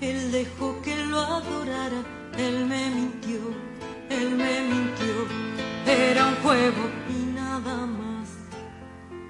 Él 0.00 0.32
dejó 0.32 0.80
que 0.80 0.96
lo 1.04 1.20
adorara, 1.20 2.02
él 2.38 2.64
me 2.64 2.88
mintió, 2.88 3.40
él 4.08 4.30
me 4.30 4.62
mintió. 4.62 5.26
Era 5.86 6.28
un 6.28 6.36
juego 6.36 6.88
y 7.10 7.34
nada 7.34 7.84
más. 7.84 8.30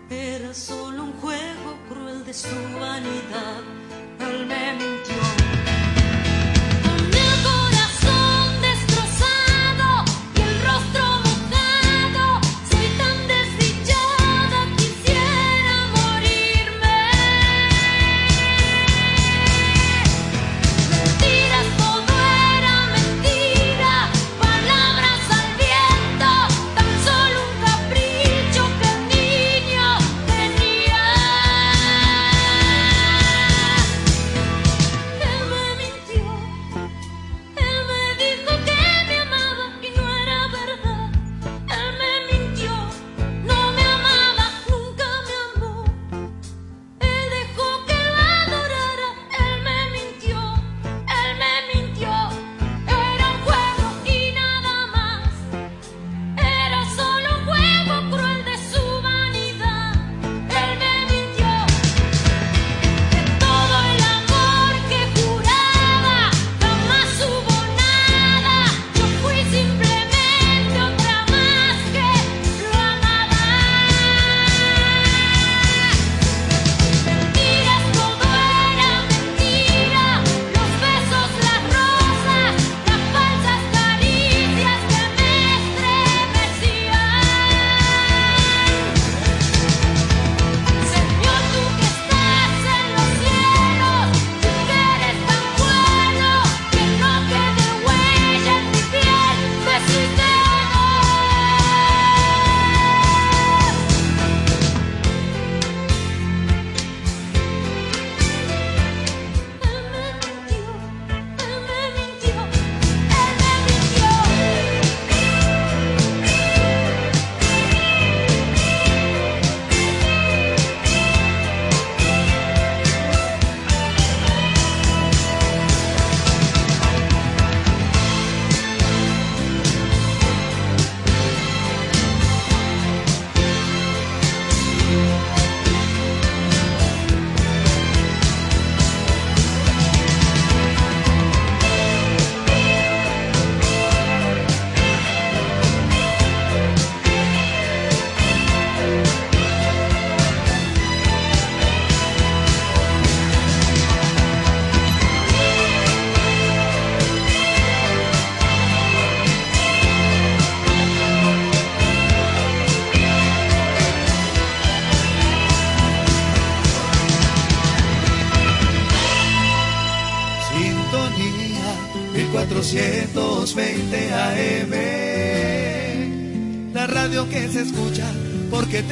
Era 0.08 0.54
solo 0.54 1.02
un 1.02 1.12
juego 1.14 1.78
cruel 1.88 2.24
de 2.24 2.32
su 2.32 2.54
vanidad. 2.78 3.62
Él 4.20 4.46
me 4.46 4.72
mintió. 4.74 4.99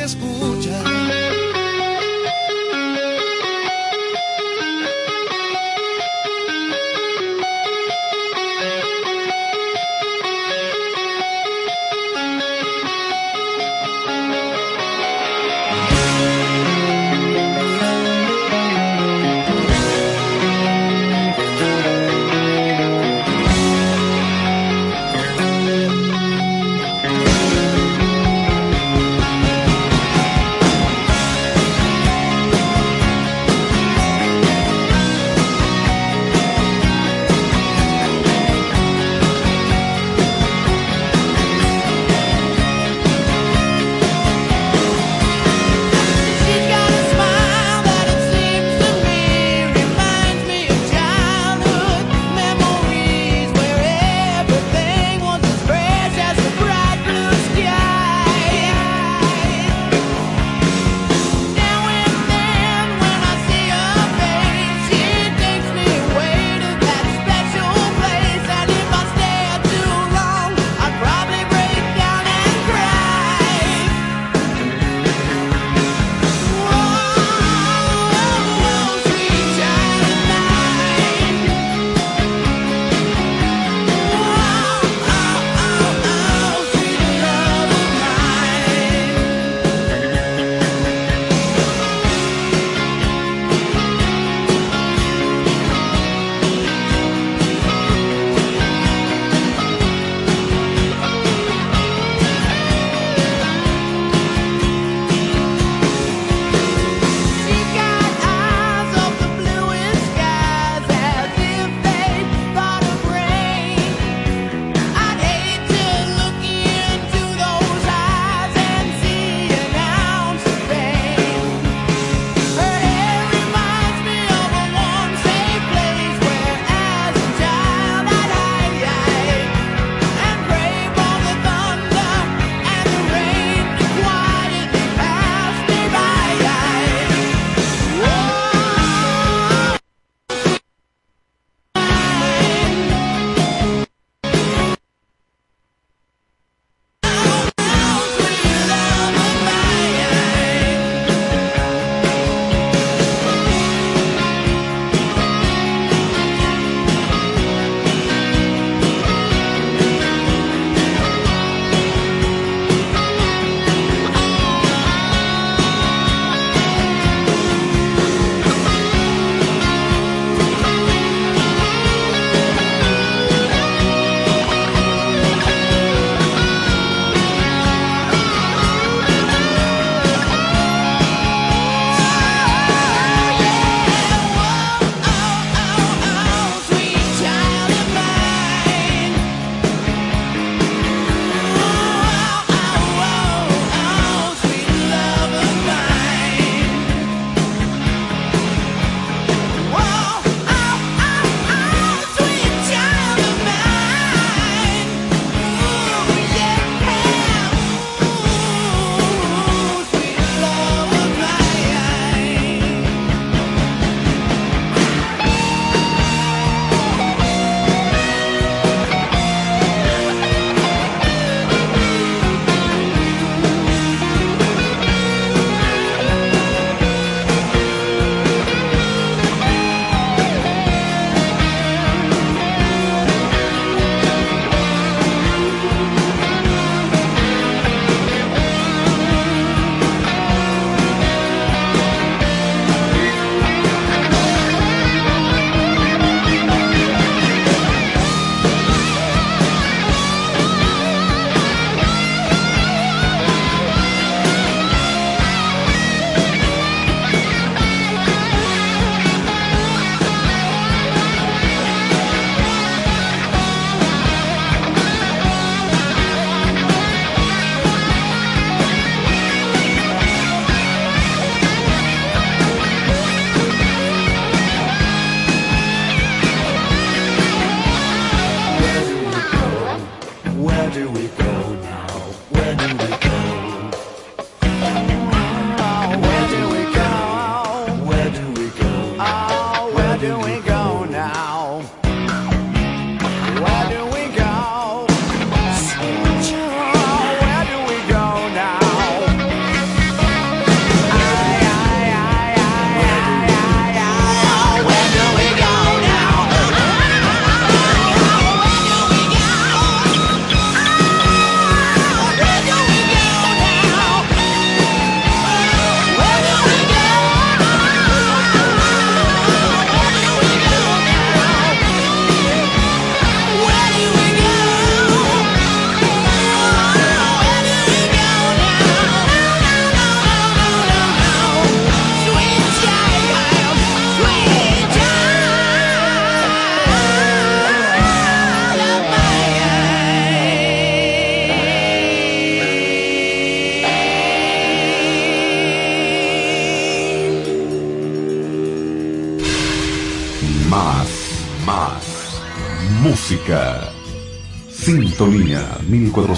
escuchar. 0.09 0.58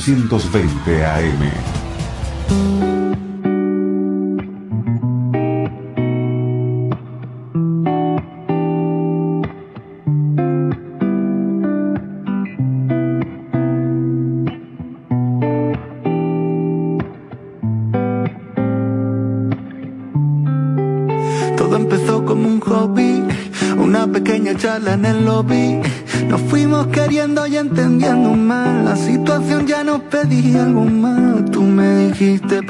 1420 0.01 1.05
AM. 1.05 2.90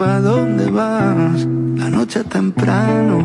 Pa' 0.01 0.19
dónde 0.21 0.71
vas. 0.71 1.47
La 1.77 1.91
noche 1.91 2.25
temprano. 2.25 3.17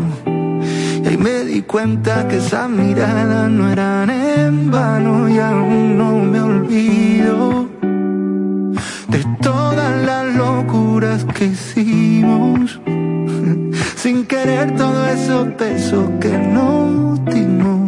Y 1.03 1.07
ahí 1.07 1.17
me 1.17 1.45
di 1.45 1.61
cuenta 1.61 2.27
que 2.27 2.37
esas 2.37 2.69
miradas 2.69 3.49
no 3.49 3.69
eran 3.69 4.09
en 4.09 4.69
vano. 4.69 5.29
Y 5.29 5.37
aún 5.39 5.97
no 5.97 6.09
me 6.31 6.41
olvido 6.41 7.69
de 9.07 9.21
todas 9.41 9.91
las 10.09 10.35
locuras 10.35 11.23
que 11.33 11.45
hicimos. 11.45 12.81
Sin 13.95 14.25
querer 14.25 14.75
todos 14.75 15.07
esos 15.17 15.57
besos 15.57 16.05
que 16.19 16.37
nos 16.55 17.23
dimos 17.33 17.84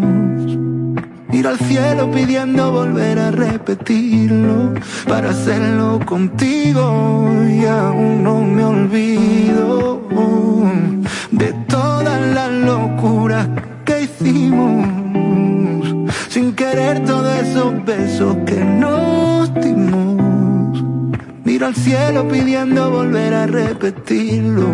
Miro 1.30 1.50
al 1.50 1.60
cielo 1.60 2.10
pidiendo 2.12 2.72
volver 2.72 3.20
a 3.20 3.32
repetirlo 3.32 4.74
para 5.08 5.32
hacerlo 5.32 6.00
contigo 6.06 7.32
y 7.50 7.66
aún 7.66 8.24
no 8.24 8.42
me 8.42 8.64
olvido 8.64 10.02
de 11.32 11.54
todas 11.68 12.22
las 12.34 12.52
locuras 12.52 13.48
que 13.86 14.04
hicimos 14.04 14.88
sin 16.30 16.54
querer 16.54 17.04
todos 17.06 17.34
esos 17.42 17.86
besos 17.86 18.38
que 18.46 18.64
nos 18.64 19.54
dimos. 19.56 20.17
Miro 21.48 21.68
al 21.68 21.76
cielo 21.76 22.28
pidiendo 22.28 22.92
volver 22.92 23.34
a 23.34 23.48
repetirlo 23.48 24.68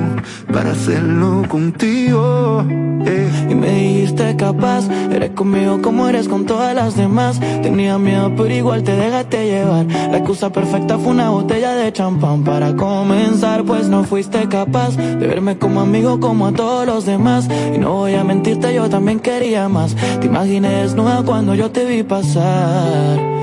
para 0.51 0.71
hacerlo 0.71 1.43
contigo. 1.47 2.65
Eh. 3.05 3.29
Y 3.47 3.53
me 3.53 3.69
dijiste 3.69 4.35
capaz, 4.37 4.89
eres 5.11 5.29
conmigo 5.35 5.83
como 5.83 6.09
eres 6.09 6.27
con 6.27 6.47
todas 6.47 6.73
las 6.73 6.97
demás. 6.97 7.39
Tenía 7.61 7.99
miedo, 7.99 8.33
pero 8.35 8.51
igual 8.51 8.81
te 8.81 8.95
dejaste 8.95 9.45
llevar. 9.45 9.85
La 9.85 10.17
excusa 10.17 10.51
perfecta 10.51 10.97
fue 10.97 11.11
una 11.11 11.29
botella 11.29 11.75
de 11.75 11.93
champán 11.93 12.43
para 12.43 12.75
comenzar, 12.75 13.63
pues 13.65 13.87
no 13.87 14.03
fuiste 14.03 14.49
capaz 14.49 14.97
de 14.97 15.27
verme 15.27 15.59
como 15.59 15.79
amigo 15.79 16.19
como 16.19 16.47
a 16.47 16.53
todos 16.53 16.87
los 16.87 17.05
demás. 17.05 17.47
Y 17.75 17.77
no 17.77 17.97
voy 17.97 18.15
a 18.15 18.23
mentirte, 18.23 18.73
yo 18.73 18.89
también 18.89 19.19
quería 19.19 19.69
más. 19.69 19.95
Te 20.19 20.25
imaginé 20.25 20.81
desnuda 20.81 21.21
cuando 21.23 21.53
yo 21.53 21.69
te 21.69 21.85
vi 21.85 22.01
pasar. 22.01 23.33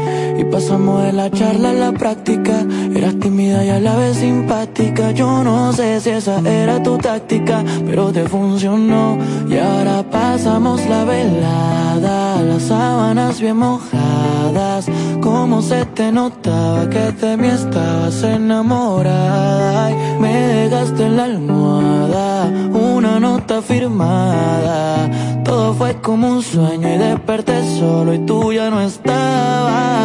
Y 0.40 0.44
pasamos 0.44 1.02
de 1.02 1.12
la 1.12 1.30
charla 1.30 1.68
a 1.70 1.74
la 1.74 1.92
práctica. 1.92 2.64
Eras 2.94 3.14
tímida 3.20 3.64
y 3.64 3.70
a 3.70 3.78
la 3.78 3.96
vez 3.96 4.16
simpática. 4.16 5.12
Yo 5.12 5.44
no 5.44 5.72
sé 5.72 6.00
si 6.00 6.10
esa 6.10 6.40
era 6.40 6.82
tu 6.82 6.98
táctica, 6.98 7.62
pero 7.86 8.10
te 8.10 8.24
funcionó. 8.28 9.18
Y 9.48 9.56
ahora 9.56 10.02
pasamos 10.02 10.84
la 10.88 11.04
velada, 11.04 12.42
las 12.42 12.62
sábanas 12.62 13.40
bien 13.40 13.58
mojadas. 13.58 14.86
Como 15.20 15.62
se 15.62 15.84
te 15.86 16.10
notaba 16.10 16.88
que 16.88 17.12
de 17.12 17.36
mí 17.36 17.48
estabas 17.48 18.22
enamorada. 18.22 19.90
me 20.18 20.32
dejaste 20.32 21.04
en 21.04 21.16
la 21.16 21.24
almohada 21.24 22.50
una 22.72 23.20
nota 23.20 23.60
firmada. 23.62 25.39
Todo 25.44 25.74
fue 25.74 25.94
como 26.00 26.28
un 26.28 26.42
sueño 26.42 26.94
y 26.94 26.98
desperté 26.98 27.78
solo 27.78 28.14
y 28.14 28.18
tú 28.20 28.52
ya 28.52 28.70
no 28.70 28.80
estabas 28.80 30.00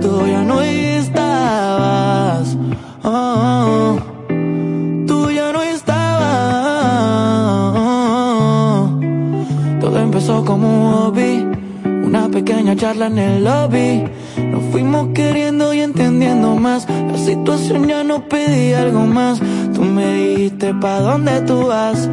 tú 0.00 0.26
ya 0.26 0.42
no 0.42 0.60
estabas. 0.60 2.56
Oh, 3.02 3.98
tú 5.06 5.30
ya 5.30 5.52
no 5.52 5.62
estabas. 5.62 6.10
Todo 9.80 9.98
empezó 9.98 10.44
como 10.44 10.66
un 10.68 10.92
hobby, 10.92 11.46
una 11.84 12.28
pequeña 12.28 12.76
charla 12.76 13.06
en 13.06 13.18
el 13.18 13.44
lobby. 13.44 14.04
Nos 14.50 14.62
fuimos 14.72 15.08
queriendo 15.14 15.72
y 15.74 15.80
entendiendo 15.80 16.56
más. 16.56 16.86
La 16.88 17.18
situación 17.18 17.86
ya 17.86 18.04
no 18.04 18.28
pedía 18.28 18.82
algo 18.82 19.06
más. 19.06 19.40
Tú 19.74 19.82
me 19.82 20.12
dijiste 20.14 20.74
pa' 20.74 21.00
dónde 21.00 21.40
tú 21.42 21.66
vas. 21.66 22.08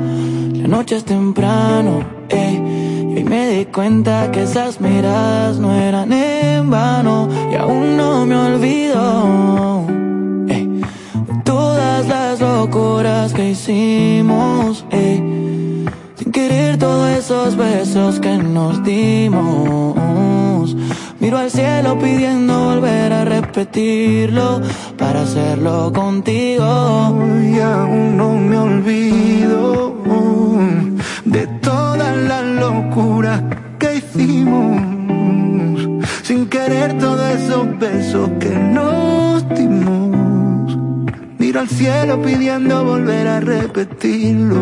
La 0.54 0.68
noche 0.68 0.98
es 0.98 1.06
temprano, 1.06 2.04
y 2.30 3.24
me 3.24 3.50
di 3.50 3.66
cuenta 3.66 4.32
que 4.32 4.44
esas 4.44 4.80
miradas 4.82 5.58
no 5.58 5.74
eran 5.74 6.12
en 6.12 6.70
vano 6.70 7.30
y 7.52 7.56
aún 7.56 7.98
no 7.98 8.26
me 8.26 8.36
olvido 8.36 9.86
eh, 10.50 10.82
todas 11.44 12.08
las 12.08 12.40
locuras 12.40 13.34
que 13.34 13.52
hicimos. 13.52 14.86
Sin 14.90 16.32
querer 16.32 16.78
todos 16.78 17.10
esos 17.10 17.56
besos 17.56 18.20
que 18.20 18.38
nos 18.38 18.84
dimos. 18.84 19.96
Miro 21.20 21.38
al 21.38 21.50
cielo 21.50 21.98
pidiendo 21.98 22.66
volver 22.66 23.14
a 23.14 23.24
repetirlo 23.24 24.62
para 24.98 25.22
hacerlo 25.22 25.92
contigo. 25.94 27.16
Y 27.42 27.60
aún 27.60 28.18
no 28.18 28.34
me 28.34 28.58
olvido 28.58 29.94
locuras 32.64 33.42
que 33.80 33.98
hicimos. 33.98 34.82
Sin 36.24 36.48
querer 36.48 36.98
todos 36.98 37.30
esos 37.32 37.80
besos 37.80 38.30
que 38.40 38.50
nos 38.50 39.48
dimos. 39.50 40.78
Miro 41.40 41.60
al 41.60 41.68
cielo 41.68 42.22
pidiendo 42.22 42.86
volver 42.86 43.28
a 43.28 43.40
repetirlo 43.40 44.62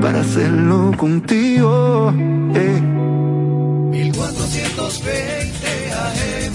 para 0.00 0.20
hacerlo 0.20 0.92
contigo. 0.96 2.12
Eh. 2.54 2.80
1420 3.90 5.66
AM 6.06 6.54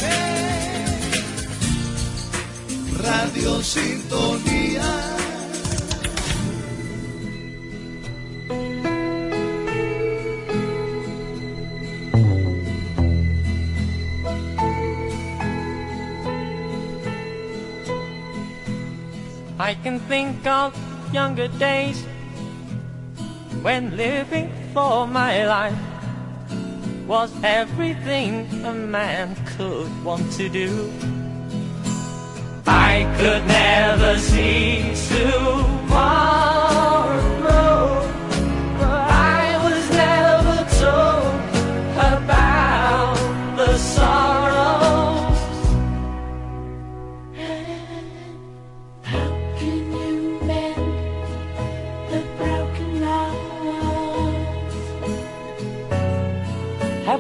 Radio 3.04 3.62
Sintonía 3.64 5.09
I 19.70 19.76
can 19.76 20.00
think 20.10 20.48
of 20.48 20.74
younger 21.14 21.48
days 21.60 22.04
when 23.62 23.96
living 23.96 24.52
for 24.74 25.06
my 25.06 25.46
life 25.46 25.78
was 27.06 27.32
everything 27.44 28.48
a 28.66 28.74
man 28.74 29.36
could 29.46 29.92
want 30.04 30.26
to 30.40 30.50
do. 30.50 30.92
I 32.66 33.06
could 33.20 33.46
never 33.46 34.18
see 34.18 34.92
tomorrow. 35.08 36.89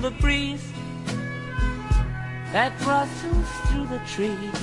The 0.00 0.12
breeze 0.12 0.64
that 2.52 2.72
rustles 2.86 3.48
through 3.66 3.86
the 3.86 3.98
trees 4.06 4.62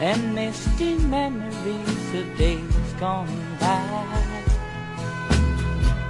and 0.00 0.34
misty 0.34 0.98
memories 0.98 2.14
of 2.14 2.36
days 2.36 2.92
gone 3.00 3.26
by. 3.58 4.44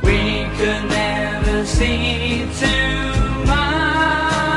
We 0.02 0.44
could 0.58 0.84
never 0.90 1.64
see 1.64 2.48
too 2.58 3.44
much. 3.46 4.49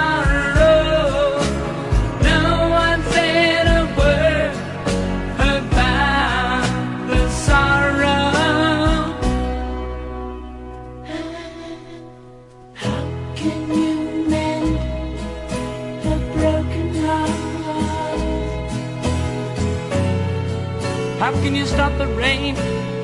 can 21.41 21.55
you 21.55 21.65
stop 21.65 21.97
the 21.97 22.07
rain 22.07 22.55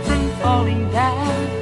from 0.04 0.30
falling 0.42 0.90
down? 0.92 1.59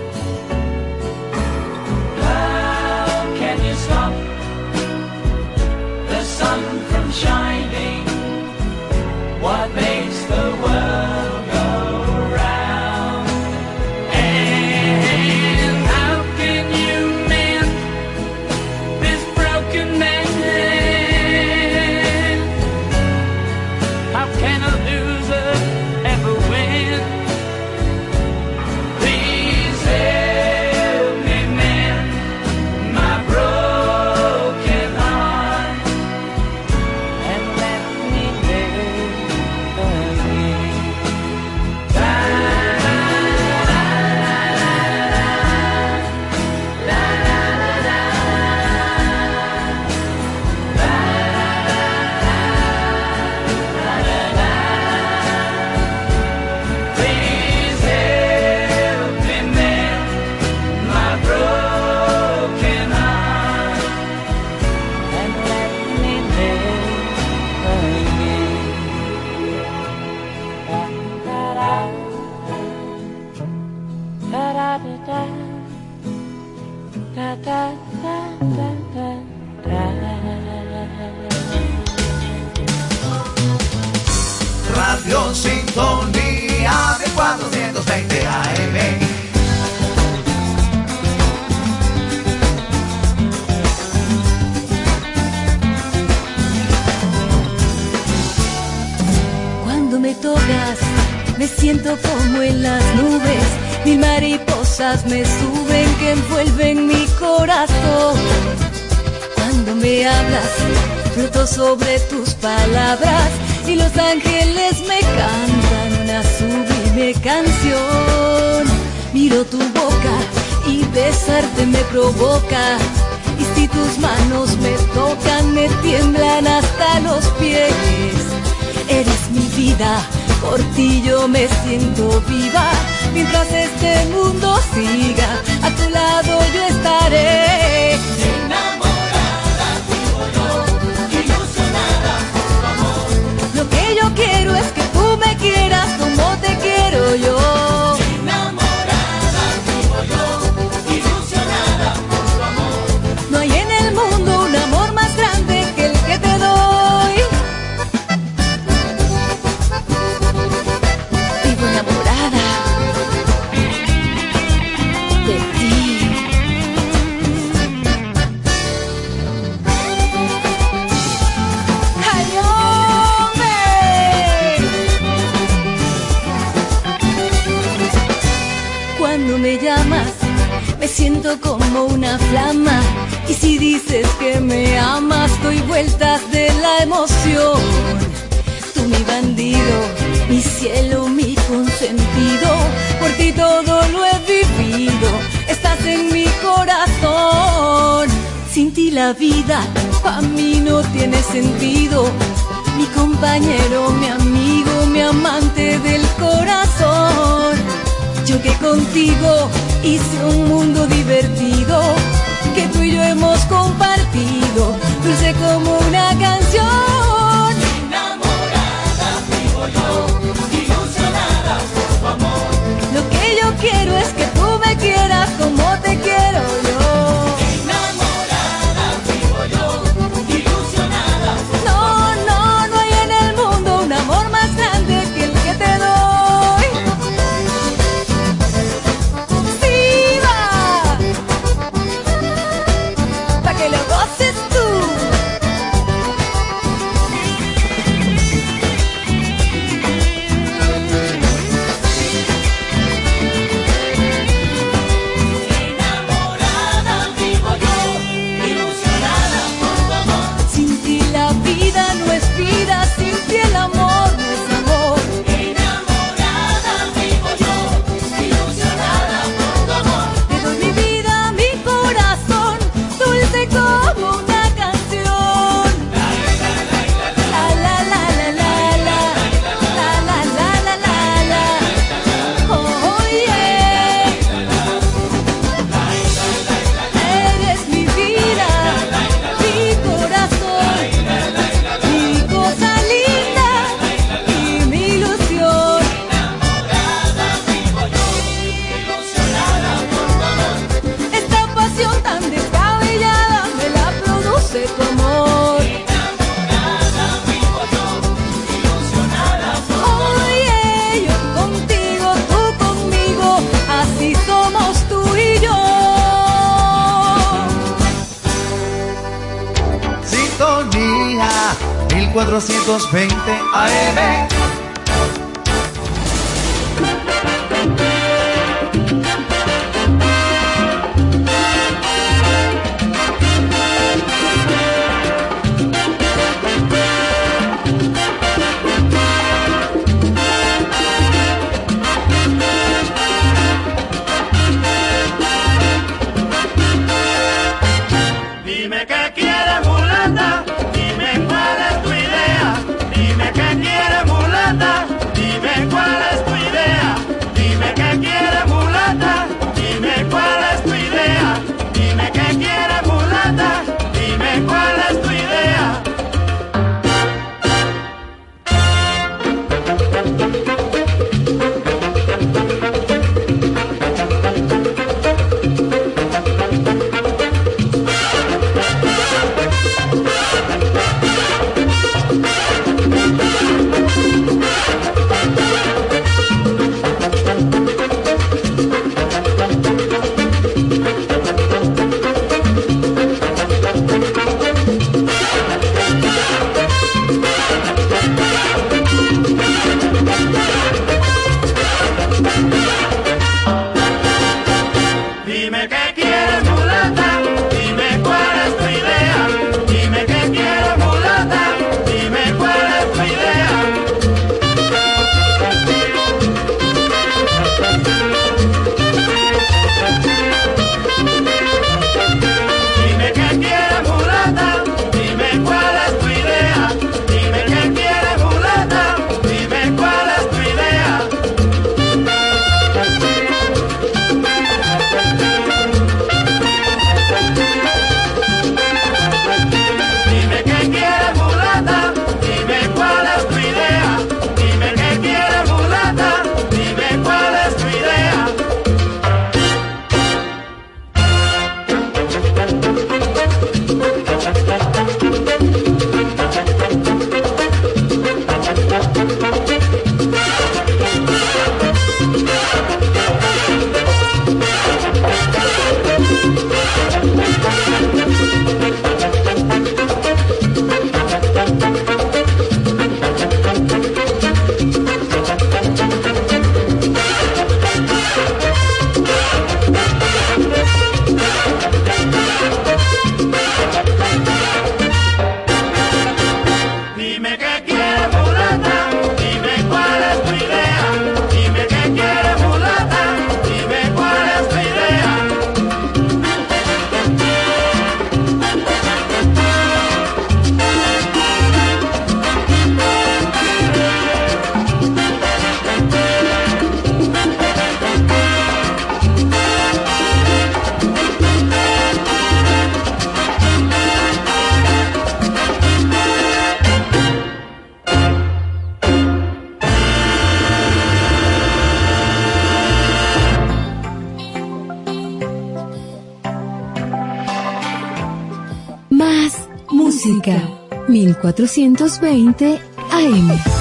1420 531.34 532.60
AM. 532.92 533.57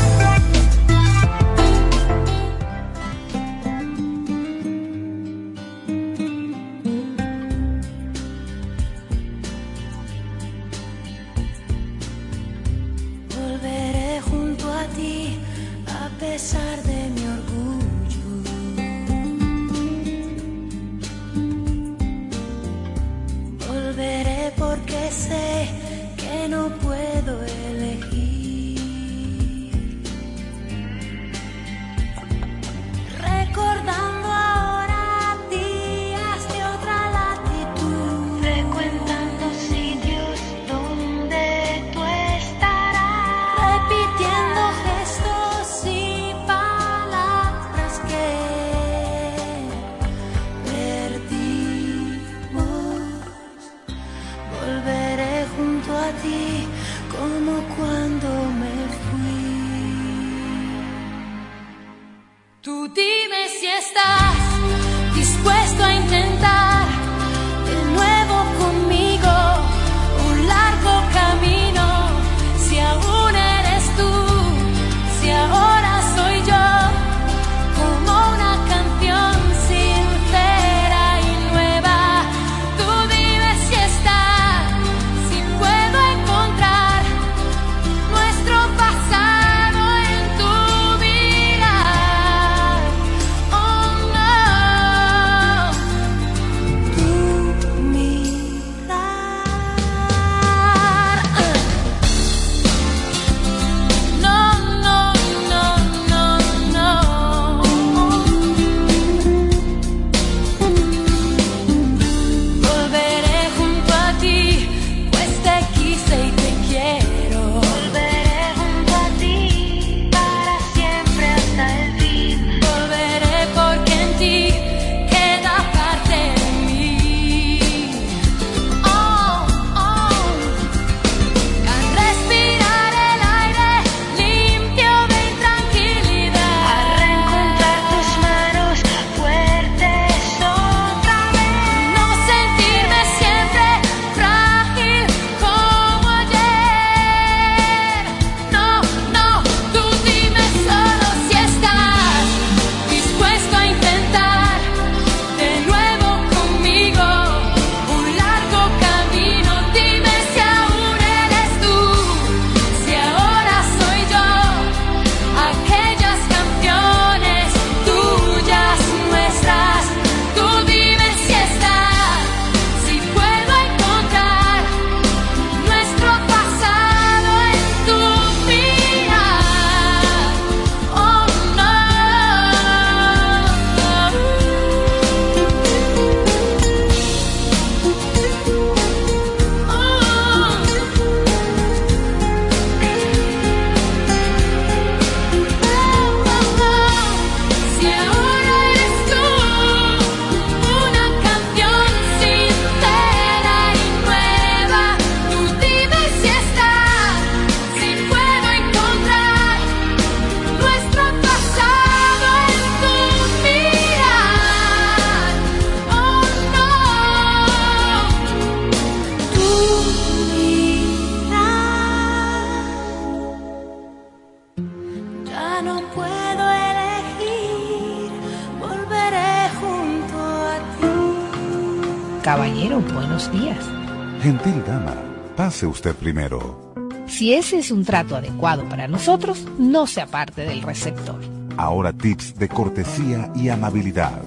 usted 235.66 235.94
primero. 235.94 236.74
Si 237.06 237.34
ese 237.34 237.58
es 237.58 237.70
un 237.70 237.84
trato 237.84 238.16
adecuado 238.16 238.68
para 238.68 238.88
nosotros, 238.88 239.46
no 239.58 239.86
se 239.86 240.00
aparte 240.00 240.42
del 240.42 240.62
receptor. 240.62 241.20
Ahora 241.56 241.92
tips 241.92 242.38
de 242.38 242.48
cortesía 242.48 243.30
y 243.34 243.48
amabilidad. 243.48 244.22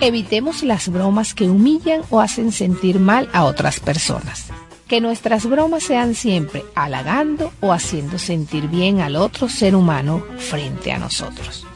Evitemos 0.00 0.62
las 0.62 0.88
bromas 0.88 1.34
que 1.34 1.48
humillan 1.48 2.02
o 2.10 2.20
hacen 2.20 2.52
sentir 2.52 3.00
mal 3.00 3.28
a 3.32 3.44
otras 3.44 3.80
personas. 3.80 4.46
Que 4.86 5.00
nuestras 5.00 5.46
bromas 5.46 5.82
sean 5.82 6.14
siempre 6.14 6.64
halagando 6.74 7.52
o 7.60 7.72
haciendo 7.72 8.18
sentir 8.18 8.68
bien 8.68 9.00
al 9.00 9.16
otro 9.16 9.48
ser 9.48 9.74
humano 9.74 10.24
frente 10.38 10.92
a 10.92 10.98
nosotros. 10.98 11.66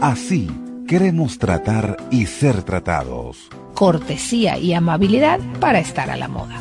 Así 0.00 0.50
queremos 0.86 1.38
tratar 1.38 1.96
y 2.10 2.26
ser 2.26 2.62
tratados 2.62 3.48
cortesía 3.76 4.58
y 4.58 4.72
amabilidad 4.72 5.38
para 5.60 5.78
estar 5.78 6.10
a 6.10 6.16
la 6.16 6.26
moda. 6.28 6.56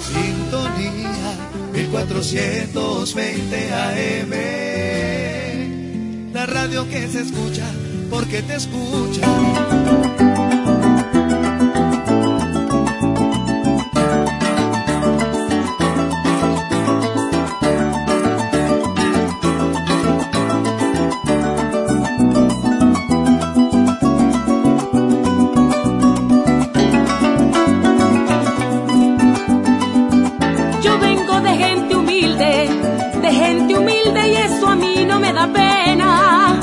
Sintonía 0.00 1.38
1420 1.72 3.72
AM, 3.72 4.32
la 6.34 6.44
radio 6.44 6.86
que 6.88 7.06
se 7.06 7.20
escucha 7.20 7.64
porque 8.10 8.42
te 8.42 8.56
escucha. 8.56 10.09
Pena. 35.48 36.60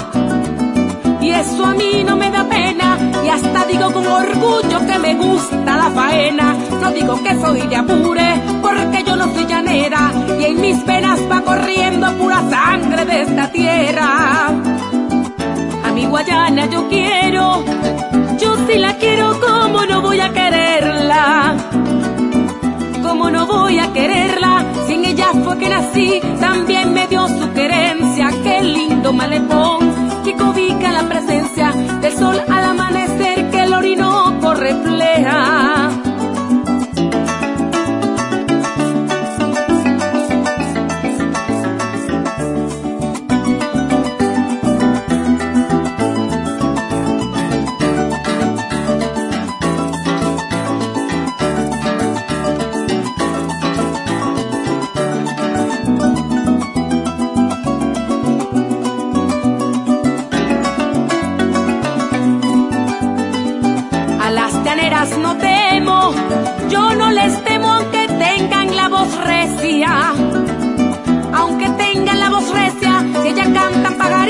Y 1.21 1.29
eso 1.31 1.65
a 1.65 1.73
mí 1.73 2.03
no 2.05 2.15
me 2.15 2.29
da 2.31 2.43
pena. 2.45 2.97
Y 3.25 3.29
hasta 3.29 3.65
digo 3.65 3.91
con 3.91 4.05
orgullo 4.07 4.79
que 4.87 4.99
me 4.99 5.15
gusta 5.15 5.77
la 5.77 5.89
faena. 5.91 6.55
No 6.81 6.91
digo 6.91 7.21
que 7.23 7.35
soy 7.35 7.61
de 7.67 7.75
apure, 7.75 8.41
porque 8.61 9.03
yo 9.05 9.15
no 9.15 9.33
soy 9.33 9.45
llanera. 9.45 10.11
Y 10.39 10.45
en 10.45 10.61
mis 10.61 10.85
venas 10.85 11.19
va 11.29 11.41
corriendo 11.41 12.11
pura 12.13 12.41
sangre 12.49 13.05
de 13.05 13.21
esta 13.23 13.51
tierra. 13.51 14.47
A 15.83 15.91
mi 15.93 16.05
Guayana 16.05 16.65
yo 16.67 16.87
quiero, 16.89 17.63
yo 18.39 18.55
sí 18.67 18.77
la 18.77 18.93
quiero, 18.97 19.39
como 19.39 19.85
no 19.85 20.01
voy 20.01 20.19
a 20.19 20.31
quererla? 20.31 21.55
¿Cómo 23.01 23.29
no 23.31 23.45
voy 23.47 23.79
a 23.79 23.91
quererla? 23.93 24.65
Si 24.85 24.93
en 24.93 25.05
ella 25.05 25.27
fue 25.43 25.57
que 25.57 25.69
nací, 25.69 26.21
también 26.39 26.93
me 26.93 27.07
dio 27.07 27.27
su 27.27 27.51
querencia. 27.53 28.06
Lindo 28.67 29.13
malecón 29.13 29.79
que 30.25 30.33
cobica 30.33 30.91
la 30.91 31.03
presencia 31.07 31.71
del 32.01 32.13
sol 32.13 32.37
al 32.49 32.63
amanecer 32.65 33.49
que 33.49 33.63
el 33.63 33.73
orinoco 33.73 34.53
refleja. 34.53 35.66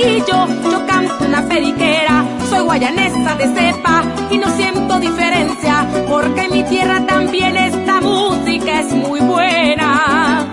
Pagarillo, 0.08 0.72
yo 0.72 0.86
canto 0.86 1.26
una 1.26 1.41
periquera. 1.48 2.26
Soy 2.50 2.60
guayanesa 2.60 3.36
de 3.36 3.48
cepa 3.48 4.04
y 4.32 4.38
no 4.38 4.50
siento 4.50 5.00
diferencia, 5.00 5.86
porque 6.08 6.46
en 6.46 6.52
mi 6.52 6.63
tierra 6.63 7.06
también 7.06 7.58
esta 7.58 8.02
música 8.02 8.82
es 8.82 8.93
muy 8.93 9.20
buena. 9.20 10.48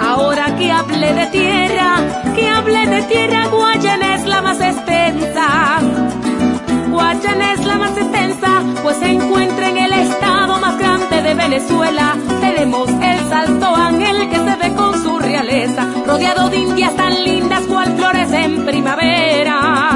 Ahora 0.00 0.56
que 0.56 0.70
hablé 0.70 1.14
de 1.14 1.26
tierra, 1.26 1.96
que 2.34 2.48
hablé 2.48 2.86
de 2.86 3.02
tierra, 3.02 3.46
Guayana 3.48 4.14
es 4.14 4.24
la 4.26 4.42
más 4.42 4.60
extensa. 4.60 5.80
Guayana 6.90 7.52
es 7.52 7.64
la 7.64 7.76
más 7.76 7.96
extensa, 7.96 8.62
pues 8.82 8.96
se 8.96 9.10
encuentra 9.10 9.68
en 9.68 9.78
el 9.78 9.92
estado 9.92 10.58
más 10.58 10.78
grande 10.78 11.22
de 11.22 11.34
Venezuela. 11.34 12.16
Tenemos 12.40 12.88
el 12.88 13.28
Salto 13.28 13.74
Ángel 13.74 14.28
que 14.28 14.36
se 14.36 14.56
ve 14.56 14.74
con 14.74 15.02
su 15.02 15.15
rodeado 16.06 16.48
de 16.48 16.56
indias 16.56 16.96
tan 16.96 17.12
lindas 17.24 17.60
cual 17.66 17.94
flores 17.96 18.32
en 18.32 18.64
primavera. 18.64 19.95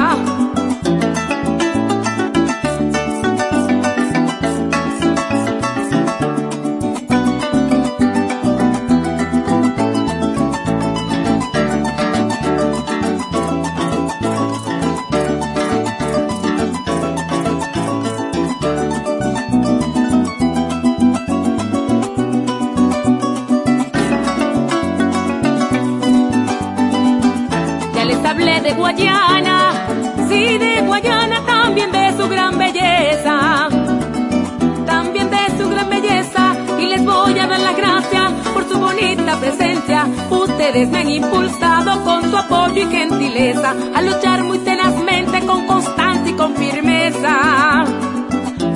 Me 40.73 40.99
han 40.99 41.09
impulsado 41.09 42.01
con 42.05 42.31
su 42.31 42.37
apoyo 42.37 42.81
y 42.81 42.85
gentileza 42.89 43.75
a 43.93 44.01
luchar 44.01 44.41
muy 44.45 44.57
tenazmente 44.59 45.45
con 45.45 45.67
constancia 45.67 46.31
y 46.31 46.33
con 46.33 46.55
firmeza. 46.55 47.83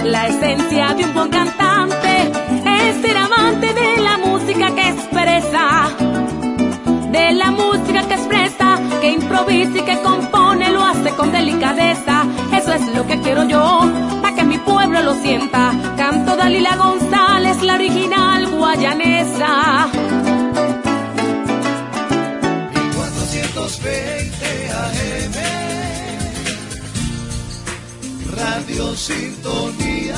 La 0.04 0.28
esencia 0.28 0.94
de 0.94 1.06
un 1.06 1.14
buen 1.14 1.30
cantante 1.30 2.32
es 2.66 3.02
ser 3.02 3.16
amante 3.16 3.74
de 3.74 4.02
la 4.02 4.18
música 4.18 4.76
que 4.76 4.90
expresa 4.90 5.88
de 7.12 7.32
la 7.32 7.50
música 7.52 8.06
que 8.06 8.16
expresa, 8.16 8.78
que 9.00 9.12
improvisa 9.12 9.78
y 9.78 9.82
que 9.84 9.98
compone, 10.02 10.70
lo 10.72 10.84
hace 10.84 11.12
con 11.12 11.32
delicadeza. 11.32 12.26
Eso 12.52 12.74
es 12.74 12.94
lo 12.94 13.08
que 13.08 13.22
quiero 13.22 13.46
yo, 13.46 13.90
para 14.22 14.36
que 14.36 14.44
mi 14.44 14.58
pueblo 14.58 15.02
lo 15.02 15.14
sienta. 15.16 15.72
Canto 15.96 16.36
Dalila 16.36 16.76
González, 16.76 17.62
la 17.62 17.76
original 17.76 18.48
guayanesa. 18.50 20.25
420 23.86 24.72
AM 24.82 25.36
Radio 28.36 28.96
Sintonía 28.96 30.16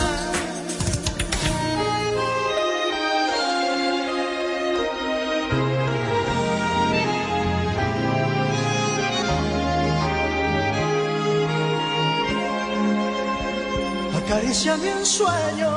Acaricia 14.16 14.78
mi 14.78 15.06
sueño, 15.06 15.72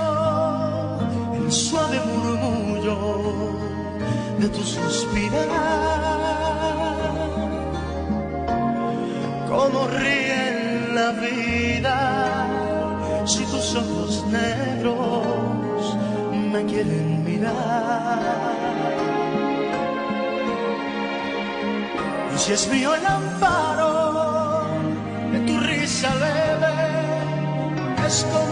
el 1.34 1.52
suave 1.52 2.00
murmullo 2.06 2.96
de 4.38 4.48
tu 4.48 4.62
suspirar. 4.62 5.99
Como 9.80 9.92
ríe 9.92 10.48
en 10.48 10.94
la 10.94 11.10
vida 11.12 12.46
si 13.24 13.44
tus 13.46 13.74
ojos 13.76 14.26
negros 14.26 15.96
me 16.52 16.66
quieren 16.66 17.24
mirar. 17.24 18.20
Y 22.34 22.38
si 22.38 22.52
es 22.52 22.68
mío 22.68 22.94
el 22.94 23.06
amparo 23.06 24.66
de 25.32 25.40
tu 25.46 25.58
risa 25.60 26.14
leve, 26.14 26.74
es 28.06 28.26
como 28.34 28.49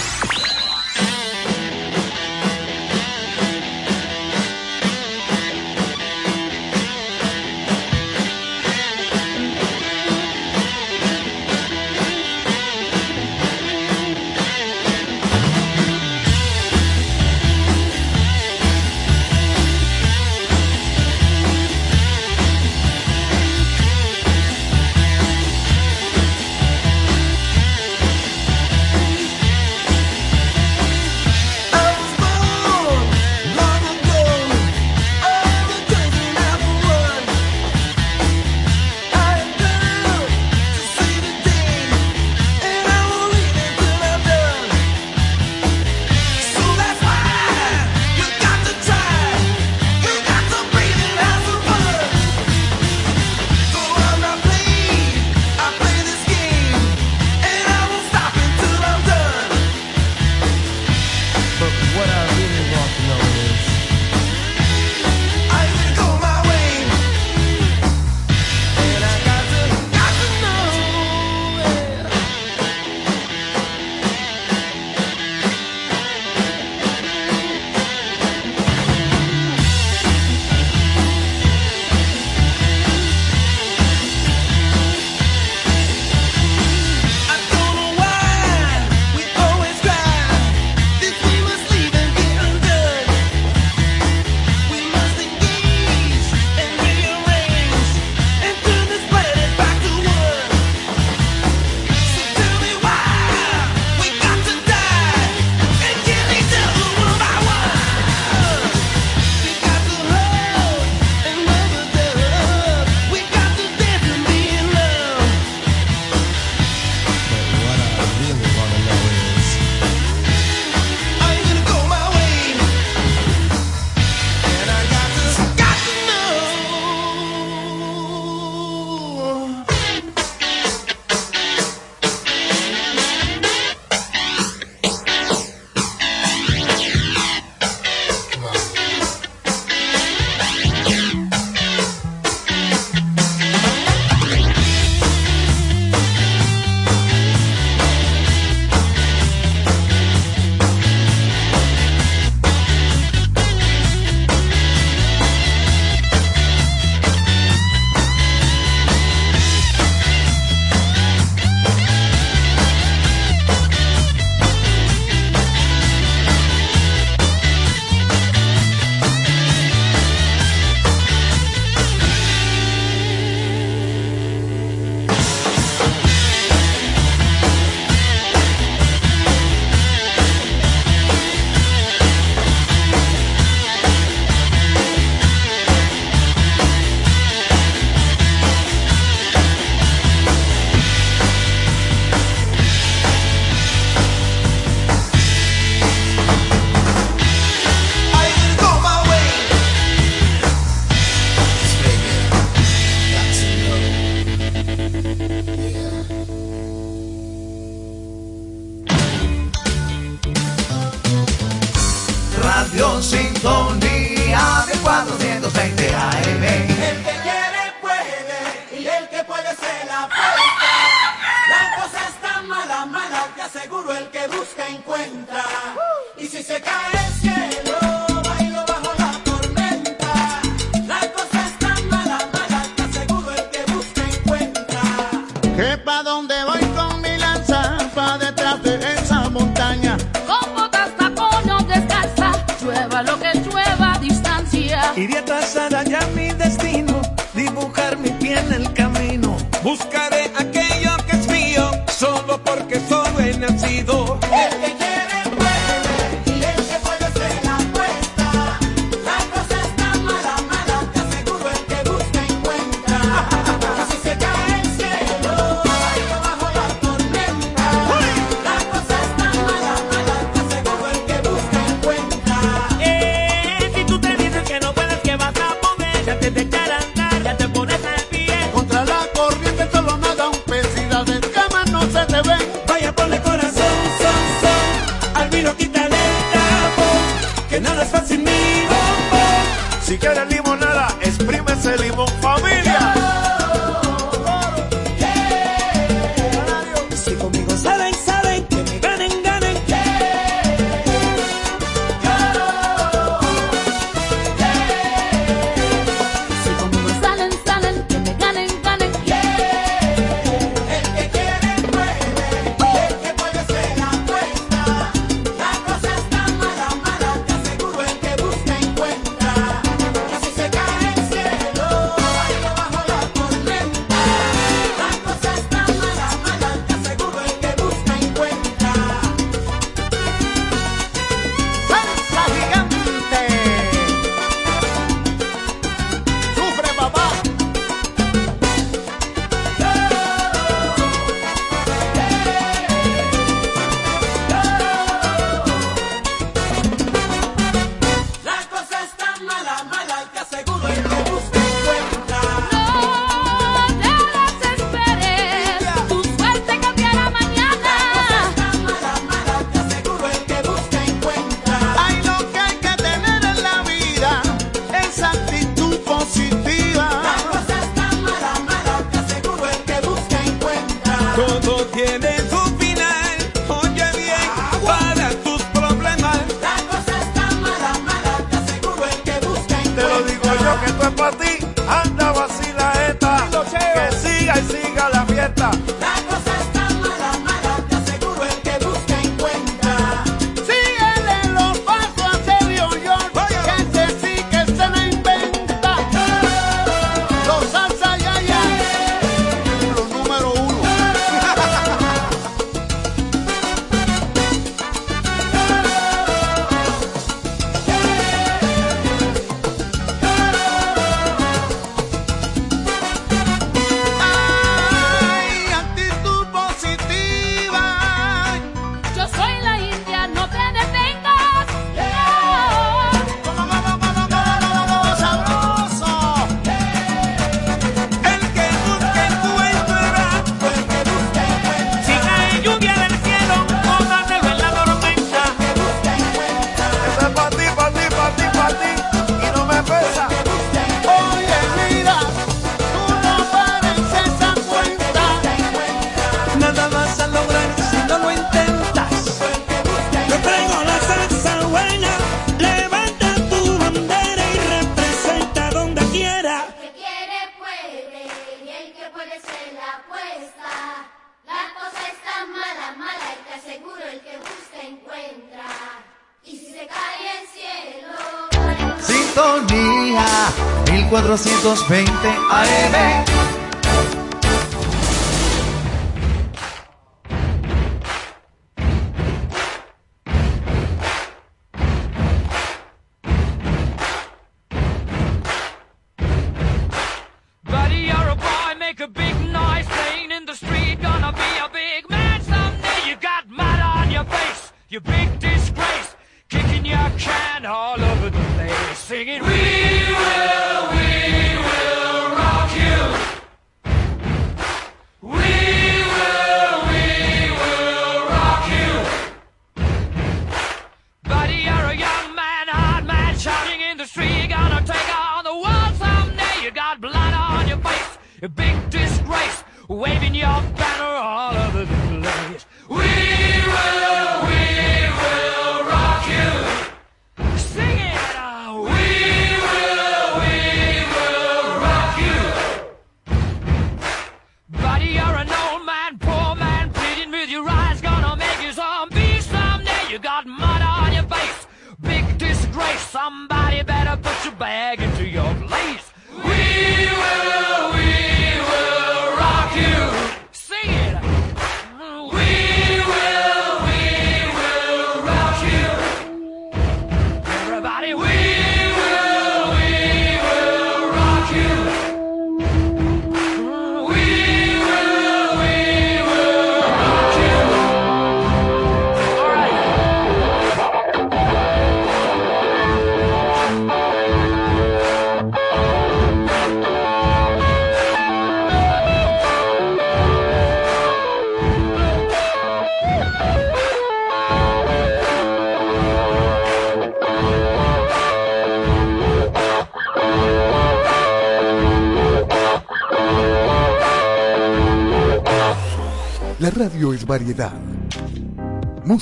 A 518.23 518.29
big 518.29 518.71
disgrace, 518.71 519.45
waving 519.69 520.15
your 520.15 520.41
banner 520.57 520.66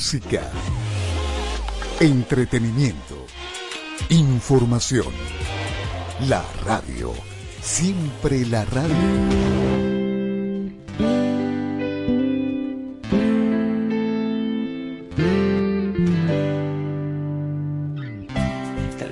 Música. 0.05 0.43
Entretenimiento. 1.99 3.25
Información. 4.11 5.07
La 6.29 6.45
radio. 6.63 7.15
Siempre 7.63 8.45
la 8.45 8.67
radio. 8.67 8.95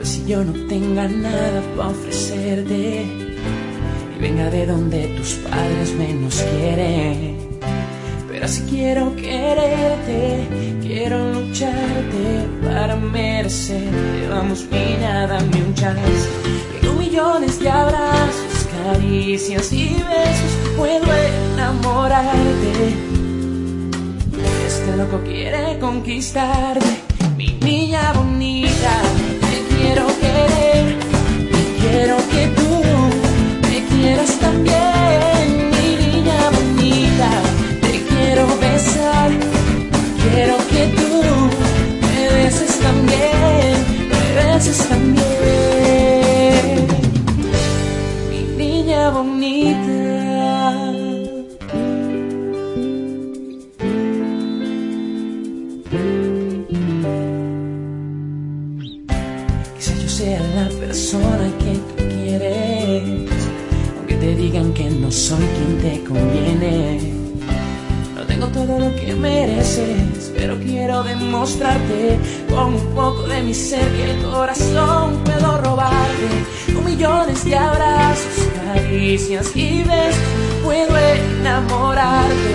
Si 0.02 0.26
yo 0.26 0.44
no 0.44 0.52
tenga 0.68 1.08
nada 1.08 1.62
para 1.74 1.88
ofrecerte 1.88 3.06
y 3.06 4.20
venga 4.20 4.50
de 4.50 4.66
donde 4.66 5.06
tus 5.16 5.32
padres 5.36 5.94
menos 5.94 6.34
quieren. 6.34 7.51
Si 8.46 8.62
quiero 8.62 9.14
quererte, 9.14 10.48
quiero 10.82 11.32
lucharte 11.32 12.48
para 12.64 12.96
merecerte. 12.96 14.28
Vamos, 14.28 14.66
niña, 14.70 15.28
dame 15.28 15.62
un 15.64 15.74
chance. 15.74 16.28
Con 16.80 16.98
millones 16.98 17.60
de 17.60 17.70
abrazos, 17.70 18.68
caricias 18.84 19.72
y 19.72 19.90
besos 19.94 20.76
puedo 20.76 21.04
enamorarte. 21.54 22.94
Este 24.66 24.96
loco 24.96 25.20
quiere 25.24 25.78
conquistarte, 25.78 27.00
mi 27.36 27.46
niña 27.62 28.12
bonita. 28.12 28.61
También, 44.70 45.26
mi 48.30 48.42
niña 48.56 49.10
bonita. 49.10 49.80
Quizá 59.76 59.94
yo 60.00 60.08
sea 60.08 60.40
la 60.54 60.68
persona 60.78 61.50
que 61.58 61.72
tú 61.72 61.94
quieres, 62.14 63.18
aunque 63.98 64.14
te 64.14 64.36
digan 64.36 64.72
que 64.74 64.90
no 64.90 65.10
soy 65.10 65.44
quien 65.56 65.78
te 65.80 66.04
conviene. 66.04 67.00
No 68.14 68.22
tengo 68.26 68.46
todo 68.46 68.78
lo 68.78 68.94
que 68.94 69.12
mereces, 69.14 70.32
pero 70.36 70.56
quiero 70.60 71.02
demostrarte 71.02 72.18
con 72.54 72.74
un 72.74 72.94
poco 72.94 73.22
de 73.22 73.42
mi 73.42 73.54
ser 73.54 73.86
que 73.96 74.10
el 74.10 74.22
corazón 74.22 75.18
puedo 75.24 75.58
robarte. 75.58 76.28
Con 76.74 76.84
millones 76.84 77.44
de 77.44 77.56
abrazos, 77.56 78.48
caricias 78.64 79.56
y 79.56 79.82
besos 79.82 80.20
puedo 80.62 80.96
enamorarte. 80.96 82.54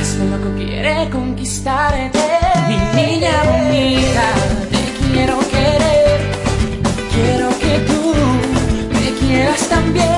Este 0.00 0.24
loco 0.30 0.56
quiere 0.56 1.10
conquistarte. 1.10 2.18
Mi 2.68 3.02
niña 3.02 3.32
bonita, 3.44 4.26
te 4.70 5.12
quiero 5.12 5.38
querer. 5.50 6.20
Quiero 7.12 7.48
que 7.58 7.78
tú 7.88 8.14
me 8.92 9.26
quieras 9.26 9.68
también. 9.68 10.17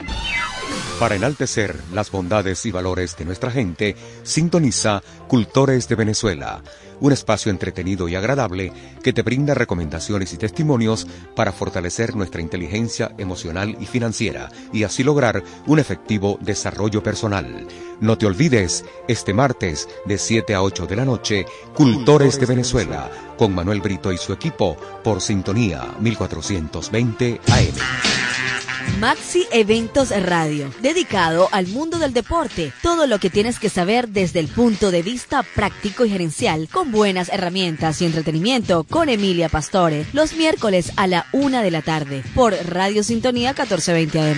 Para 1.01 1.15
enaltecer 1.15 1.75
las 1.91 2.11
bondades 2.11 2.63
y 2.67 2.71
valores 2.71 3.17
de 3.17 3.25
nuestra 3.25 3.49
gente, 3.49 3.95
sintoniza 4.21 5.01
Cultores 5.27 5.87
de 5.87 5.95
Venezuela, 5.95 6.61
un 6.99 7.11
espacio 7.11 7.49
entretenido 7.49 8.07
y 8.07 8.13
agradable 8.13 8.71
que 9.01 9.11
te 9.11 9.23
brinda 9.23 9.55
recomendaciones 9.55 10.31
y 10.31 10.37
testimonios 10.37 11.07
para 11.35 11.53
fortalecer 11.53 12.15
nuestra 12.15 12.39
inteligencia 12.39 13.15
emocional 13.17 13.75
y 13.79 13.87
financiera 13.87 14.51
y 14.71 14.83
así 14.83 15.03
lograr 15.03 15.43
un 15.65 15.79
efectivo 15.79 16.37
desarrollo 16.39 17.01
personal. 17.01 17.65
No 17.99 18.19
te 18.19 18.27
olvides, 18.27 18.85
este 19.07 19.33
martes 19.33 19.89
de 20.05 20.19
7 20.19 20.53
a 20.53 20.61
8 20.61 20.85
de 20.85 20.95
la 20.97 21.05
noche, 21.05 21.45
Cultores 21.73 22.39
de 22.39 22.45
Venezuela, 22.45 23.09
con 23.39 23.55
Manuel 23.55 23.81
Brito 23.81 24.11
y 24.11 24.19
su 24.19 24.33
equipo 24.33 24.77
por 25.03 25.19
Sintonía 25.19 25.95
1420 25.99 27.41
AM. 27.47 28.70
Maxi 28.99 29.47
Eventos 29.51 30.09
Radio, 30.09 30.71
dedicado 30.81 31.49
al 31.51 31.67
mundo 31.67 31.99
del 31.99 32.13
deporte. 32.13 32.71
Todo 32.81 33.07
lo 33.07 33.19
que 33.19 33.29
tienes 33.29 33.59
que 33.59 33.69
saber 33.69 34.09
desde 34.09 34.39
el 34.39 34.47
punto 34.47 34.91
de 34.91 35.01
vista 35.01 35.43
práctico 35.43 36.05
y 36.05 36.09
gerencial, 36.09 36.67
con 36.71 36.91
buenas 36.91 37.29
herramientas 37.29 38.01
y 38.01 38.05
entretenimiento, 38.05 38.83
con 38.83 39.09
Emilia 39.09 39.49
Pastore, 39.49 40.05
los 40.13 40.33
miércoles 40.33 40.91
a 40.97 41.07
la 41.07 41.25
una 41.31 41.63
de 41.63 41.71
la 41.71 41.81
tarde, 41.81 42.23
por 42.35 42.53
Radio 42.53 43.03
Sintonía 43.03 43.49
1420 43.49 44.19
AM. 44.19 44.37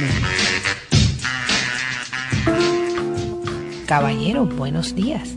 Caballero, 3.86 4.46
buenos 4.46 4.96
días. 4.96 5.30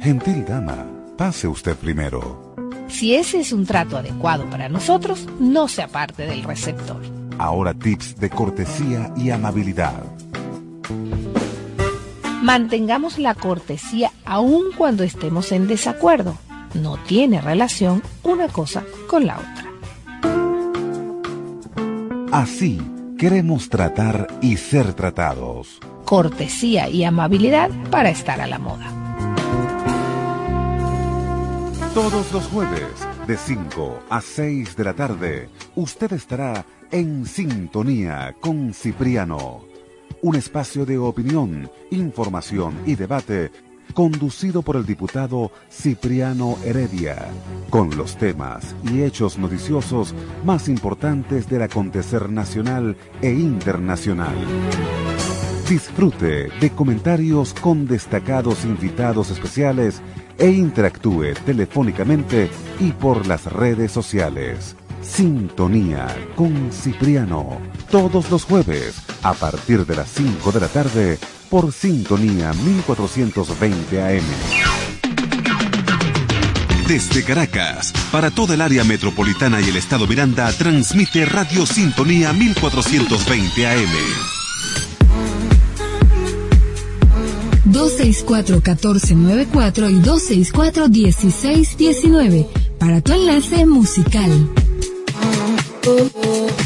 Gentil 0.00 0.44
dama, 0.46 0.86
pase 1.16 1.46
usted 1.46 1.76
primero. 1.76 2.56
Si 2.88 3.14
ese 3.14 3.40
es 3.40 3.52
un 3.52 3.66
trato 3.66 3.96
adecuado 3.98 4.48
para 4.50 4.68
nosotros, 4.68 5.26
no 5.38 5.68
se 5.68 5.82
aparte 5.82 6.26
del 6.26 6.42
receptor. 6.42 7.19
Ahora 7.40 7.72
tips 7.72 8.16
de 8.20 8.28
cortesía 8.28 9.14
y 9.16 9.30
amabilidad. 9.30 10.02
Mantengamos 12.42 13.18
la 13.18 13.34
cortesía 13.34 14.12
aun 14.26 14.64
cuando 14.76 15.04
estemos 15.04 15.50
en 15.50 15.66
desacuerdo. 15.66 16.36
No 16.74 16.98
tiene 16.98 17.40
relación 17.40 18.02
una 18.24 18.48
cosa 18.48 18.84
con 19.06 19.26
la 19.26 19.38
otra. 19.38 19.72
Así 22.30 22.78
queremos 23.16 23.70
tratar 23.70 24.26
y 24.42 24.58
ser 24.58 24.92
tratados. 24.92 25.80
Cortesía 26.04 26.90
y 26.90 27.04
amabilidad 27.04 27.70
para 27.90 28.10
estar 28.10 28.42
a 28.42 28.46
la 28.46 28.58
moda. 28.58 28.92
Todos 31.94 32.32
los 32.32 32.44
jueves, 32.48 33.08
de 33.26 33.38
5 33.38 34.00
a 34.10 34.20
6 34.20 34.76
de 34.76 34.84
la 34.84 34.92
tarde, 34.92 35.48
usted 35.74 36.12
estará 36.12 36.66
en 36.90 37.26
sintonía 37.26 38.34
con 38.40 38.74
Cipriano. 38.74 39.64
Un 40.22 40.36
espacio 40.36 40.84
de 40.84 40.98
opinión, 40.98 41.70
información 41.90 42.74
y 42.84 42.94
debate 42.94 43.50
conducido 43.94 44.62
por 44.62 44.76
el 44.76 44.86
diputado 44.86 45.50
Cipriano 45.70 46.56
Heredia, 46.64 47.28
con 47.70 47.96
los 47.96 48.16
temas 48.16 48.74
y 48.84 49.02
hechos 49.02 49.38
noticiosos 49.38 50.14
más 50.44 50.68
importantes 50.68 51.48
del 51.48 51.62
acontecer 51.62 52.30
nacional 52.30 52.96
e 53.20 53.30
internacional. 53.30 54.34
Disfrute 55.68 56.48
de 56.60 56.70
comentarios 56.70 57.54
con 57.54 57.86
destacados 57.86 58.64
invitados 58.64 59.30
especiales 59.30 60.02
e 60.38 60.50
interactúe 60.50 61.34
telefónicamente 61.44 62.48
y 62.80 62.92
por 62.92 63.26
las 63.26 63.52
redes 63.52 63.92
sociales. 63.92 64.76
Sintonía 65.02 66.06
con 66.36 66.70
Cipriano, 66.72 67.58
todos 67.90 68.30
los 68.30 68.44
jueves 68.44 68.94
a 69.22 69.34
partir 69.34 69.84
de 69.86 69.96
las 69.96 70.08
5 70.10 70.52
de 70.52 70.60
la 70.60 70.68
tarde 70.68 71.18
por 71.48 71.72
Sintonía 71.72 72.52
1420 72.52 74.02
AM. 74.02 74.22
Desde 76.86 77.24
Caracas, 77.24 77.92
para 78.10 78.30
toda 78.30 78.54
el 78.54 78.60
área 78.60 78.84
metropolitana 78.84 79.60
y 79.60 79.68
el 79.68 79.76
estado 79.76 80.06
Miranda, 80.06 80.52
transmite 80.52 81.24
Radio 81.24 81.66
Sintonía 81.66 82.32
1420 82.32 83.66
AM. 83.66 83.90
264-1494 87.70 89.90
y 89.90 90.00
264-1619 90.00 92.46
para 92.78 93.00
tu 93.00 93.12
enlace 93.12 93.66
musical. 93.66 94.48
Oh, 95.22 95.58
oh. 95.86 96.10
oh. 96.16 96.59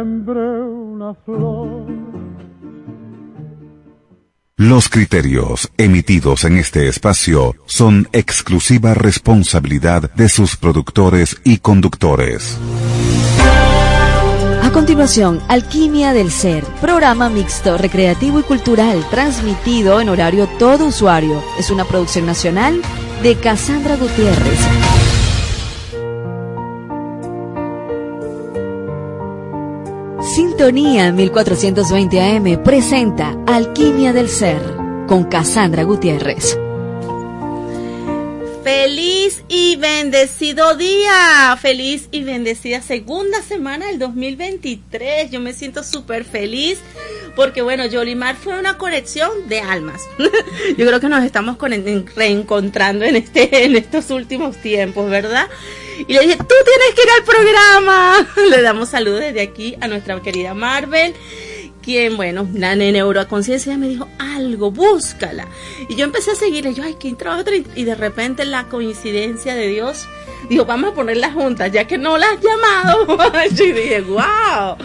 Sembré 0.00 0.62
una 0.62 1.12
flor. 1.12 1.84
Los 4.56 4.88
criterios 4.88 5.70
emitidos 5.76 6.44
en 6.44 6.56
este 6.56 6.88
espacio 6.88 7.54
son 7.66 8.08
exclusiva 8.12 8.94
responsabilidad 8.94 10.10
de 10.14 10.30
sus 10.30 10.56
productores 10.56 11.36
y 11.44 11.58
conductores. 11.58 12.56
A 14.62 14.70
continuación, 14.72 15.42
Alquimia 15.48 16.14
del 16.14 16.30
Ser, 16.30 16.64
programa 16.80 17.28
mixto, 17.28 17.76
recreativo 17.76 18.40
y 18.40 18.42
cultural, 18.42 19.04
transmitido 19.10 20.00
en 20.00 20.08
horario 20.08 20.48
todo 20.58 20.86
usuario. 20.86 21.42
Es 21.58 21.70
una 21.70 21.84
producción 21.84 22.24
nacional 22.24 22.80
de 23.22 23.34
Cassandra 23.36 23.96
Gutiérrez. 23.96 24.99
Sintonía 30.60 31.10
1420 31.10 32.20
AM 32.20 32.62
presenta 32.62 33.34
Alquimia 33.46 34.12
del 34.12 34.28
Ser 34.28 34.60
con 35.08 35.24
Cassandra 35.24 35.84
Gutiérrez. 35.84 36.58
Feliz 38.74 39.42
y 39.48 39.74
bendecido 39.74 40.76
día, 40.76 41.58
feliz 41.60 42.06
y 42.12 42.22
bendecida 42.22 42.80
segunda 42.80 43.42
semana 43.42 43.88
del 43.88 43.98
2023. 43.98 45.28
Yo 45.32 45.40
me 45.40 45.54
siento 45.54 45.82
súper 45.82 46.24
feliz 46.24 46.78
porque 47.34 47.62
bueno, 47.62 47.84
Yolimar 47.86 48.36
fue 48.36 48.56
una 48.56 48.78
conexión 48.78 49.48
de 49.48 49.58
almas. 49.58 50.02
Yo 50.78 50.86
creo 50.86 51.00
que 51.00 51.08
nos 51.08 51.24
estamos 51.24 51.56
con- 51.56 51.72
reencontrando 52.14 53.04
en 53.04 53.16
este 53.16 53.64
en 53.64 53.74
estos 53.74 54.08
últimos 54.12 54.56
tiempos, 54.58 55.10
¿verdad? 55.10 55.48
Y 56.06 56.12
le 56.12 56.20
dije, 56.20 56.36
tú 56.36 56.54
tienes 56.64 56.94
que 56.94 57.02
ir 57.02 57.08
al 57.18 57.24
programa. 57.24 58.28
Le 58.56 58.62
damos 58.62 58.88
saludos 58.90 59.18
desde 59.20 59.40
aquí 59.40 59.74
a 59.80 59.88
nuestra 59.88 60.22
querida 60.22 60.54
Marvel 60.54 61.12
bueno, 62.16 62.48
la 62.54 62.76
neuroconciencia 62.76 63.76
me 63.76 63.88
dijo 63.88 64.08
algo, 64.18 64.70
búscala. 64.70 65.46
Y 65.88 65.96
yo 65.96 66.04
empecé 66.04 66.32
a 66.32 66.34
seguirle, 66.34 66.74
yo, 66.74 66.82
ay, 66.82 66.96
¿quién 66.98 67.16
trabaja? 67.16 67.44
Y 67.74 67.84
de 67.84 67.94
repente 67.94 68.44
la 68.44 68.64
coincidencia 68.64 69.54
de 69.54 69.68
Dios, 69.68 70.06
dijo, 70.48 70.64
vamos 70.64 70.92
a 70.92 70.94
ponerla 70.94 71.32
juntas, 71.32 71.70
ya 71.72 71.86
que 71.86 71.98
no 71.98 72.18
la 72.18 72.26
has 72.30 72.40
llamado. 72.40 73.18
yo 73.54 73.64
dije, 73.64 74.00
wow, 74.02 74.76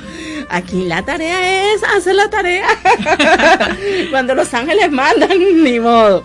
aquí 0.50 0.86
la 0.86 1.04
tarea 1.04 1.74
es 1.74 1.84
hacer 1.84 2.16
la 2.16 2.30
tarea. 2.30 2.68
Cuando 4.10 4.36
los 4.36 4.54
ángeles 4.54 4.92
mandan, 4.92 5.38
ni 5.64 5.80
modo. 5.80 6.24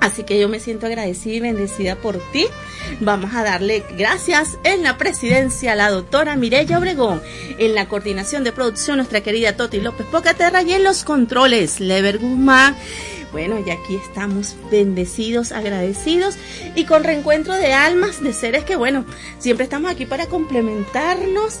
Así 0.00 0.22
que 0.22 0.38
yo 0.38 0.48
me 0.48 0.60
siento 0.60 0.86
agradecida 0.86 1.34
y 1.34 1.40
bendecida 1.40 1.96
por 1.96 2.18
ti. 2.32 2.46
Vamos 3.00 3.34
a 3.34 3.42
darle 3.42 3.84
gracias 3.96 4.58
en 4.64 4.82
la 4.82 4.96
presidencia 4.96 5.72
a 5.72 5.76
la 5.76 5.90
doctora 5.90 6.36
Mireya 6.36 6.78
Obregón, 6.78 7.20
en 7.58 7.74
la 7.74 7.88
coordinación 7.88 8.44
de 8.44 8.52
producción 8.52 8.98
nuestra 8.98 9.22
querida 9.22 9.56
Toti 9.56 9.80
López 9.80 10.06
Pocaterra 10.06 10.62
y 10.62 10.72
en 10.72 10.84
los 10.84 11.04
controles 11.04 11.80
Lever 11.80 12.18
Guzmán. 12.18 12.76
Bueno, 13.32 13.58
y 13.64 13.70
aquí 13.70 13.96
estamos 13.96 14.56
bendecidos, 14.70 15.52
agradecidos 15.52 16.36
y 16.74 16.84
con 16.84 17.04
reencuentro 17.04 17.54
de 17.54 17.74
almas, 17.74 18.22
de 18.22 18.32
seres 18.32 18.64
que, 18.64 18.76
bueno, 18.76 19.04
siempre 19.38 19.64
estamos 19.64 19.90
aquí 19.90 20.06
para 20.06 20.26
complementarnos. 20.26 21.60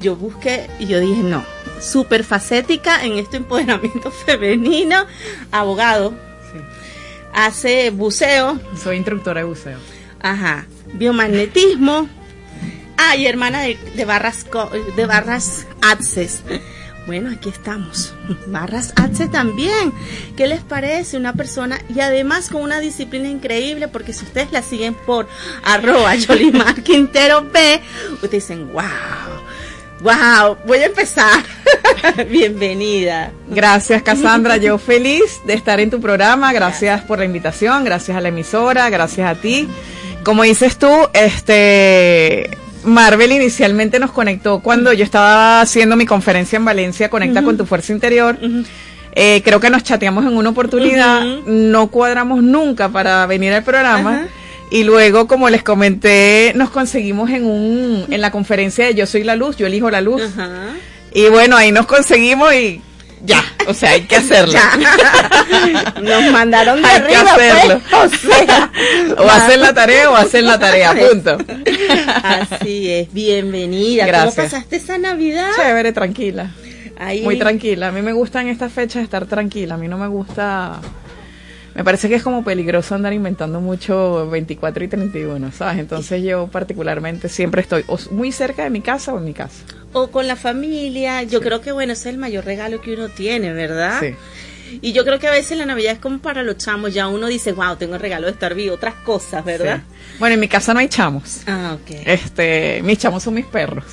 Yo 0.00 0.16
busqué 0.16 0.68
y 0.78 0.86
yo 0.86 1.00
dije, 1.00 1.22
no, 1.22 1.44
súper 1.80 2.24
facética 2.24 3.04
en 3.04 3.14
este 3.14 3.38
empoderamiento 3.38 4.10
femenino, 4.26 5.04
abogado, 5.50 6.14
hace 7.34 7.90
buceo. 7.90 8.60
Soy 8.82 8.96
instructora 8.96 9.40
de 9.40 9.46
buceo. 9.46 9.78
Ajá. 10.20 10.66
Biomagnetismo. 10.94 12.08
Ah, 12.96 13.16
y 13.16 13.26
hermana 13.26 13.62
de, 13.62 13.78
de 13.96 14.04
Barras 14.04 14.46
de 14.96 15.06
Barras 15.06 15.66
Access. 15.80 16.42
Bueno, 17.06 17.30
aquí 17.30 17.48
estamos. 17.48 18.14
Barras 18.46 18.92
Access 18.96 19.30
también. 19.30 19.92
¿Qué 20.36 20.46
les 20.46 20.60
parece? 20.60 21.16
Una 21.16 21.32
persona 21.32 21.80
y 21.94 22.00
además 22.00 22.50
con 22.50 22.62
una 22.62 22.80
disciplina 22.80 23.28
increíble 23.28 23.88
porque 23.88 24.12
si 24.12 24.24
ustedes 24.24 24.52
la 24.52 24.62
siguen 24.62 24.94
por 24.94 25.26
arroba 25.64 26.14
Yolimar 26.16 26.82
Quintero 26.82 27.50
P, 27.50 27.80
ustedes 28.12 28.30
dicen, 28.30 28.72
wow, 28.72 28.82
wow, 30.00 30.56
voy 30.66 30.78
a 30.78 30.86
empezar. 30.86 31.44
Bienvenida. 32.30 33.32
Gracias, 33.48 34.02
Cassandra. 34.02 34.56
Yo 34.56 34.78
feliz 34.78 35.40
de 35.46 35.54
estar 35.54 35.80
en 35.80 35.90
tu 35.90 36.00
programa. 36.00 36.52
Gracias 36.52 37.02
por 37.02 37.18
la 37.18 37.24
invitación, 37.24 37.84
gracias 37.84 38.16
a 38.16 38.20
la 38.20 38.28
emisora, 38.28 38.88
gracias 38.90 39.30
a 39.30 39.40
ti. 39.40 39.68
Como 40.24 40.42
dices 40.42 40.76
tú, 40.76 40.90
este 41.12 42.50
Marvel 42.84 43.32
inicialmente 43.32 43.98
nos 43.98 44.12
conectó 44.12 44.60
cuando 44.60 44.92
yo 44.92 45.04
estaba 45.04 45.60
haciendo 45.60 45.96
mi 45.96 46.06
conferencia 46.06 46.56
en 46.56 46.64
Valencia, 46.64 47.08
Conecta 47.10 47.42
con 47.42 47.56
tu 47.56 47.66
fuerza 47.66 47.92
interior. 47.92 48.38
Eh, 49.12 49.42
creo 49.44 49.60
que 49.60 49.70
nos 49.70 49.82
chateamos 49.82 50.24
en 50.24 50.36
una 50.36 50.50
oportunidad, 50.50 51.24
no 51.46 51.88
cuadramos 51.88 52.42
nunca 52.42 52.88
para 52.88 53.26
venir 53.26 53.52
al 53.52 53.64
programa. 53.64 54.28
Y 54.70 54.84
luego, 54.84 55.26
como 55.26 55.50
les 55.50 55.62
comenté, 55.62 56.52
nos 56.54 56.70
conseguimos 56.70 57.30
en 57.30 57.44
un 57.44 58.06
en 58.08 58.20
la 58.20 58.30
conferencia 58.30 58.86
de 58.86 58.94
Yo 58.94 59.06
soy 59.06 59.24
la 59.24 59.34
luz, 59.36 59.56
yo 59.56 59.66
elijo 59.66 59.90
la 59.90 60.00
luz. 60.00 60.22
Y 61.12 61.26
bueno, 61.28 61.56
ahí 61.56 61.72
nos 61.72 61.86
conseguimos 61.86 62.54
y 62.54 62.80
ya, 63.22 63.44
o 63.66 63.74
sea, 63.74 63.90
hay 63.90 64.02
que 64.02 64.16
hacerlo. 64.16 64.54
Nos 66.02 66.32
mandaron 66.32 66.80
de 66.80 66.88
Hay 66.88 67.02
que 67.02 67.16
arriba, 67.16 67.32
hacerlo. 67.32 67.80
pues, 67.90 68.12
o 68.12 68.16
sea, 68.16 68.70
o 69.18 69.28
hacer 69.28 69.58
la 69.58 69.74
tarea 69.74 70.10
o 70.10 70.14
hacer 70.16 70.44
la 70.44 70.58
tarea, 70.58 70.94
punto. 70.94 71.36
Así 72.22 72.90
es, 72.90 73.12
bienvenida. 73.12 74.06
Gracias. 74.06 74.34
¿Cómo 74.34 74.44
pasaste 74.46 74.76
esa 74.76 74.96
Navidad? 74.96 75.50
Chévere, 75.54 75.92
tranquila. 75.92 76.50
Ahí. 76.98 77.20
Muy 77.22 77.38
tranquila. 77.38 77.88
A 77.88 77.92
mí 77.92 78.00
me 78.02 78.12
gusta 78.12 78.40
en 78.40 78.48
estas 78.48 78.72
fechas 78.72 79.02
estar 79.02 79.26
tranquila. 79.26 79.74
A 79.74 79.78
mí 79.78 79.88
no 79.88 79.98
me 79.98 80.06
gusta. 80.08 80.80
Me 81.80 81.84
parece 81.84 82.10
que 82.10 82.16
es 82.16 82.22
como 82.22 82.44
peligroso 82.44 82.94
andar 82.94 83.14
inventando 83.14 83.58
mucho 83.58 84.28
24 84.28 84.84
y 84.84 84.88
31, 84.88 85.50
¿sabes? 85.50 85.78
Entonces 85.78 86.22
yo 86.22 86.46
particularmente 86.48 87.30
siempre 87.30 87.62
estoy 87.62 87.84
o 87.86 87.98
muy 88.10 88.32
cerca 88.32 88.64
de 88.64 88.68
mi 88.68 88.82
casa 88.82 89.14
o 89.14 89.18
en 89.18 89.24
mi 89.24 89.32
casa. 89.32 89.64
O 89.94 90.10
con 90.10 90.26
la 90.26 90.36
familia. 90.36 91.22
Yo 91.22 91.40
creo 91.40 91.62
que, 91.62 91.72
bueno, 91.72 91.94
ese 91.94 92.10
es 92.10 92.14
el 92.16 92.20
mayor 92.20 92.44
regalo 92.44 92.82
que 92.82 92.92
uno 92.92 93.08
tiene, 93.08 93.54
¿verdad? 93.54 93.98
Sí. 93.98 94.14
Y 94.82 94.92
yo 94.92 95.06
creo 95.06 95.18
que 95.18 95.28
a 95.28 95.30
veces 95.30 95.56
la 95.56 95.64
Navidad 95.64 95.94
es 95.94 96.00
como 96.00 96.18
para 96.18 96.42
los 96.42 96.58
chamos. 96.58 96.92
Ya 96.92 97.08
uno 97.08 97.28
dice, 97.28 97.52
wow, 97.52 97.76
tengo 97.76 97.94
el 97.94 98.02
regalo 98.02 98.26
de 98.26 98.34
estar 98.34 98.54
vivo. 98.54 98.74
Otras 98.74 98.96
cosas, 98.96 99.42
¿verdad? 99.42 99.78
Sí. 99.78 100.16
Bueno, 100.18 100.34
en 100.34 100.40
mi 100.40 100.48
casa 100.48 100.74
no 100.74 100.80
hay 100.80 100.88
chamos. 100.88 101.44
Ah, 101.46 101.78
ok. 101.80 101.96
Este, 102.04 102.82
mis 102.84 102.98
chamos 102.98 103.22
son 103.22 103.32
mis 103.32 103.46
perros. 103.46 103.86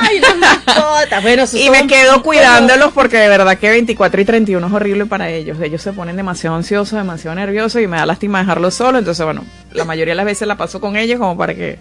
Ay, 0.00 0.20
las 0.20 0.36
mascotas. 0.36 1.22
Bueno, 1.22 1.44
Y 1.52 1.70
me 1.70 1.86
quedo 1.86 2.22
cuidándolos 2.22 2.92
porque 2.92 3.18
de 3.18 3.28
verdad 3.28 3.58
que 3.58 3.70
24 3.70 4.20
y 4.20 4.24
31 4.24 4.66
es 4.66 4.72
horrible 4.72 5.06
para 5.06 5.30
ellos. 5.30 5.58
Ellos 5.60 5.82
se 5.82 5.92
ponen 5.92 6.16
demasiado 6.16 6.56
ansiosos, 6.56 6.98
demasiado 6.98 7.34
nerviosos 7.34 7.82
y 7.82 7.86
me 7.86 7.96
da 7.96 8.06
lástima 8.06 8.38
dejarlos 8.40 8.74
solos. 8.74 9.00
Entonces, 9.00 9.24
bueno, 9.24 9.44
la 9.72 9.84
mayoría 9.84 10.12
de 10.12 10.16
las 10.16 10.26
veces 10.26 10.48
la 10.48 10.56
paso 10.56 10.80
con 10.80 10.96
ellos 10.96 11.18
como 11.18 11.36
para 11.36 11.54
que 11.54 11.78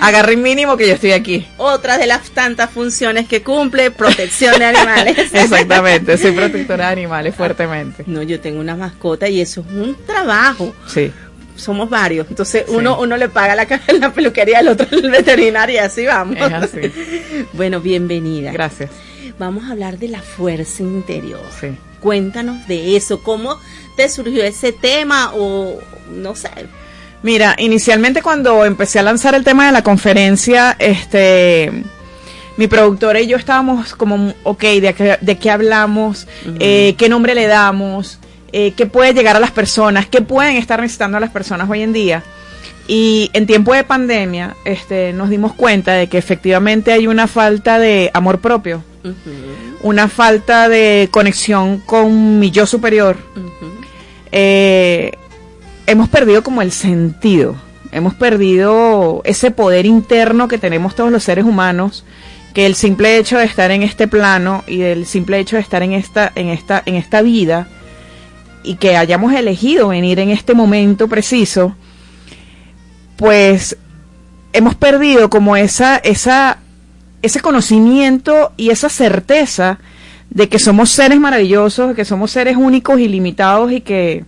agarren 0.00 0.42
mínimo 0.42 0.76
que 0.76 0.88
yo 0.88 0.94
estoy 0.94 1.12
aquí. 1.12 1.46
Otra 1.56 1.98
de 1.98 2.06
las 2.06 2.30
tantas 2.30 2.70
funciones 2.70 3.28
que 3.28 3.42
cumple, 3.42 3.90
protección 3.90 4.58
de 4.58 4.64
animales. 4.66 5.18
Exactamente, 5.32 6.16
soy 6.18 6.32
protectora 6.32 6.86
de 6.86 6.92
animales 6.92 7.34
fuertemente. 7.34 8.04
No, 8.06 8.22
yo 8.22 8.40
tengo 8.40 8.60
una 8.60 8.76
mascota 8.76 9.28
y 9.28 9.40
eso 9.40 9.60
es 9.60 9.66
un 9.74 9.96
trabajo. 10.06 10.74
Sí. 10.86 11.12
Somos 11.56 11.88
varios. 11.88 12.26
Entonces, 12.28 12.64
uno, 12.68 13.00
uno 13.00 13.16
le 13.16 13.28
paga 13.28 13.54
la, 13.54 13.66
la 13.98 14.12
peluquería, 14.12 14.60
el 14.60 14.68
otro 14.68 14.86
el 14.96 15.10
veterinario 15.10 15.76
y 15.76 15.78
así 15.78 16.04
vamos. 16.06 16.36
Es 16.36 16.52
así. 16.52 16.80
Bueno, 17.52 17.80
bienvenida. 17.80 18.52
Gracias. 18.52 18.90
Vamos 19.38 19.64
a 19.64 19.72
hablar 19.72 19.98
de 19.98 20.08
la 20.08 20.20
fuerza 20.20 20.82
interior. 20.82 21.40
Sí. 21.60 21.68
Cuéntanos 22.00 22.66
de 22.68 22.96
eso. 22.96 23.22
¿Cómo 23.22 23.58
te 23.96 24.08
surgió 24.08 24.44
ese 24.44 24.72
tema? 24.72 25.32
O 25.34 25.78
no 26.10 26.34
sé. 26.34 26.50
Mira, 27.22 27.56
inicialmente 27.58 28.20
cuando 28.20 28.66
empecé 28.66 28.98
a 28.98 29.02
lanzar 29.02 29.34
el 29.34 29.44
tema 29.44 29.64
de 29.66 29.72
la 29.72 29.82
conferencia, 29.82 30.76
este, 30.78 31.72
mi 32.58 32.66
productora 32.66 33.20
y 33.20 33.26
yo 33.26 33.38
estábamos 33.38 33.94
como, 33.94 34.34
ok, 34.42 34.60
¿de 34.60 34.94
qué, 34.94 35.18
de 35.20 35.38
qué 35.38 35.50
hablamos? 35.50 36.26
Eh, 36.60 36.94
¿Qué 36.98 37.08
nombre 37.08 37.34
le 37.34 37.46
damos? 37.46 38.18
Eh, 38.56 38.72
¿Qué 38.76 38.86
puede 38.86 39.12
llegar 39.14 39.34
a 39.34 39.40
las 39.40 39.50
personas? 39.50 40.06
¿Qué 40.06 40.20
pueden 40.20 40.54
estar 40.54 40.80
necesitando 40.80 41.18
las 41.18 41.30
personas 41.30 41.68
hoy 41.68 41.82
en 41.82 41.92
día? 41.92 42.22
Y 42.86 43.28
en 43.32 43.48
tiempo 43.48 43.74
de 43.74 43.82
pandemia, 43.82 44.54
este, 44.64 45.12
nos 45.12 45.28
dimos 45.28 45.54
cuenta 45.54 45.94
de 45.94 46.06
que 46.06 46.18
efectivamente 46.18 46.92
hay 46.92 47.08
una 47.08 47.26
falta 47.26 47.80
de 47.80 48.12
amor 48.14 48.38
propio, 48.38 48.84
una 49.82 50.06
falta 50.06 50.68
de 50.68 51.08
conexión 51.10 51.78
con 51.78 52.38
mi 52.38 52.52
yo 52.52 52.64
superior. 52.64 53.16
Eh, 54.30 55.10
hemos 55.88 56.08
perdido 56.08 56.44
como 56.44 56.62
el 56.62 56.70
sentido, 56.70 57.56
hemos 57.90 58.14
perdido 58.14 59.20
ese 59.24 59.50
poder 59.50 59.84
interno 59.84 60.46
que 60.46 60.58
tenemos 60.58 60.94
todos 60.94 61.10
los 61.10 61.24
seres 61.24 61.44
humanos, 61.44 62.04
que 62.54 62.66
el 62.66 62.76
simple 62.76 63.18
hecho 63.18 63.36
de 63.36 63.46
estar 63.46 63.72
en 63.72 63.82
este 63.82 64.06
plano 64.06 64.62
y 64.68 64.82
el 64.82 65.06
simple 65.06 65.40
hecho 65.40 65.56
de 65.56 65.62
estar 65.62 65.82
en 65.82 65.92
esta, 65.92 66.30
en 66.36 66.50
esta, 66.50 66.84
en 66.86 66.94
esta 66.94 67.20
vida 67.20 67.66
y 68.64 68.76
que 68.76 68.96
hayamos 68.96 69.32
elegido 69.32 69.88
venir 69.88 70.18
en 70.18 70.30
este 70.30 70.54
momento 70.54 71.06
preciso, 71.06 71.76
pues 73.16 73.76
hemos 74.52 74.74
perdido 74.74 75.30
como 75.30 75.56
esa, 75.56 75.96
esa, 75.98 76.58
ese 77.22 77.40
conocimiento 77.40 78.52
y 78.56 78.70
esa 78.70 78.88
certeza 78.88 79.78
de 80.30 80.48
que 80.48 80.58
somos 80.58 80.90
seres 80.90 81.20
maravillosos, 81.20 81.90
de 81.90 81.94
que 81.94 82.04
somos 82.04 82.30
seres 82.30 82.56
únicos 82.56 82.98
y 82.98 83.08
limitados 83.08 83.70
y 83.70 83.80
que 83.80 84.24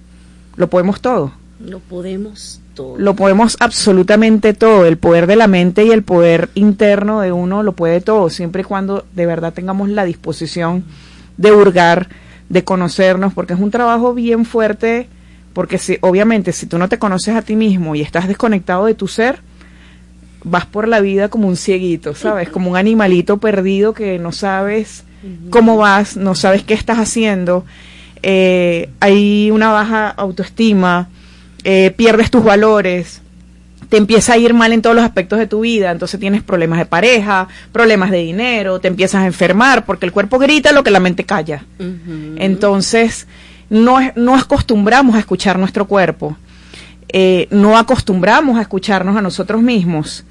lo 0.56 0.68
podemos 0.68 1.00
todo. 1.00 1.32
Lo 1.58 1.80
podemos 1.80 2.60
todo. 2.74 2.98
Lo 2.98 3.14
podemos 3.14 3.56
absolutamente 3.60 4.52
todo. 4.52 4.84
El 4.84 4.98
poder 4.98 5.26
de 5.26 5.36
la 5.36 5.46
mente 5.46 5.84
y 5.84 5.90
el 5.90 6.02
poder 6.02 6.50
interno 6.54 7.20
de 7.20 7.32
uno 7.32 7.62
lo 7.62 7.72
puede 7.72 8.00
todo, 8.00 8.30
siempre 8.30 8.62
y 8.62 8.64
cuando 8.64 9.04
de 9.14 9.26
verdad 9.26 9.52
tengamos 9.52 9.88
la 9.88 10.04
disposición 10.04 10.84
de 11.36 11.52
hurgar, 11.52 12.08
de 12.48 12.64
conocernos, 12.64 13.34
porque 13.34 13.54
es 13.54 13.60
un 13.60 13.70
trabajo 13.70 14.14
bien 14.14 14.44
fuerte, 14.44 15.08
porque 15.52 15.78
si, 15.78 15.98
obviamente 16.00 16.52
si 16.52 16.66
tú 16.66 16.78
no 16.78 16.88
te 16.88 16.98
conoces 16.98 17.34
a 17.34 17.42
ti 17.42 17.56
mismo 17.56 17.94
y 17.94 18.02
estás 18.02 18.28
desconectado 18.28 18.86
de 18.86 18.94
tu 18.94 19.08
ser, 19.08 19.40
vas 20.44 20.66
por 20.66 20.86
la 20.86 21.00
vida 21.00 21.28
como 21.28 21.48
un 21.48 21.56
cieguito, 21.56 22.14
¿sabes? 22.14 22.48
Como 22.48 22.70
un 22.70 22.76
animalito 22.76 23.38
perdido 23.38 23.92
que 23.92 24.18
no 24.18 24.32
sabes 24.32 25.04
cómo 25.50 25.76
vas, 25.76 26.16
no 26.16 26.36
sabes 26.36 26.62
qué 26.62 26.74
estás 26.74 26.98
haciendo, 26.98 27.64
eh, 28.22 28.90
hay 29.00 29.50
una 29.50 29.72
baja 29.72 30.08
autoestima, 30.08 31.08
eh, 31.64 31.92
pierdes 31.96 32.30
tus 32.30 32.44
valores, 32.44 33.22
te 33.88 33.96
empieza 33.96 34.32
a 34.32 34.38
ir 34.38 34.54
mal 34.54 34.72
en 34.72 34.82
todos 34.82 34.96
los 34.96 35.04
aspectos 35.04 35.38
de 35.38 35.46
tu 35.46 35.60
vida, 35.60 35.90
entonces 35.90 36.18
tienes 36.18 36.42
problemas 36.42 36.78
de 36.78 36.86
pareja, 36.86 37.48
problemas 37.72 38.10
de 38.10 38.18
dinero, 38.18 38.80
te 38.80 38.88
empiezas 38.88 39.22
a 39.22 39.26
enfermar 39.26 39.84
porque 39.84 40.06
el 40.06 40.12
cuerpo 40.12 40.38
grita 40.38 40.72
lo 40.72 40.82
que 40.82 40.90
la 40.90 41.00
mente 41.00 41.24
calla. 41.24 41.64
Entonces, 42.36 43.26
no, 43.70 43.98
no 44.16 44.34
acostumbramos 44.34 45.14
a 45.14 45.18
escuchar 45.18 45.58
nuestro 45.58 45.86
cuerpo, 45.86 46.36
eh, 47.08 47.46
no 47.50 47.78
acostumbramos 47.78 48.58
a 48.58 48.62
escucharnos 48.62 49.16
a 49.16 49.22
nosotros 49.22 49.62
mismos. 49.62 50.24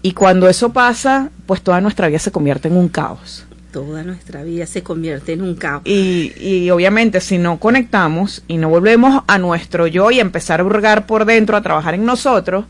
Y 0.00 0.12
cuando 0.12 0.48
eso 0.48 0.72
pasa, 0.72 1.30
pues 1.46 1.60
toda 1.60 1.80
nuestra 1.80 2.06
vida 2.08 2.20
se 2.20 2.30
convierte 2.30 2.68
en 2.68 2.76
un 2.76 2.88
caos. 2.88 3.47
Toda 3.72 4.02
nuestra 4.02 4.42
vida 4.42 4.66
se 4.66 4.82
convierte 4.82 5.34
en 5.34 5.42
un 5.42 5.54
caos. 5.54 5.82
Y, 5.84 6.32
y 6.40 6.70
obviamente 6.70 7.20
si 7.20 7.38
no 7.38 7.58
conectamos 7.58 8.42
y 8.48 8.56
no 8.56 8.68
volvemos 8.68 9.22
a 9.26 9.38
nuestro 9.38 9.86
yo 9.86 10.10
y 10.10 10.20
empezar 10.20 10.60
a 10.60 10.64
hurgar 10.64 11.06
por 11.06 11.24
dentro, 11.24 11.56
a 11.56 11.62
trabajar 11.62 11.94
en 11.94 12.04
nosotros, 12.04 12.64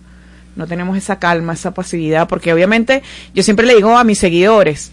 no 0.57 0.67
tenemos 0.67 0.99
esa 0.99 1.19
calma, 1.21 1.53
esa 1.53 1.73
pasividad, 1.73 2.29
porque 2.29 2.53
obviamente 2.53 3.03
yo 3.33 3.45
siempre 3.45 3.65
le 3.65 3.77
digo 3.77 3.97
a 3.97 4.03
mis 4.03 4.19
seguidores, 4.19 4.91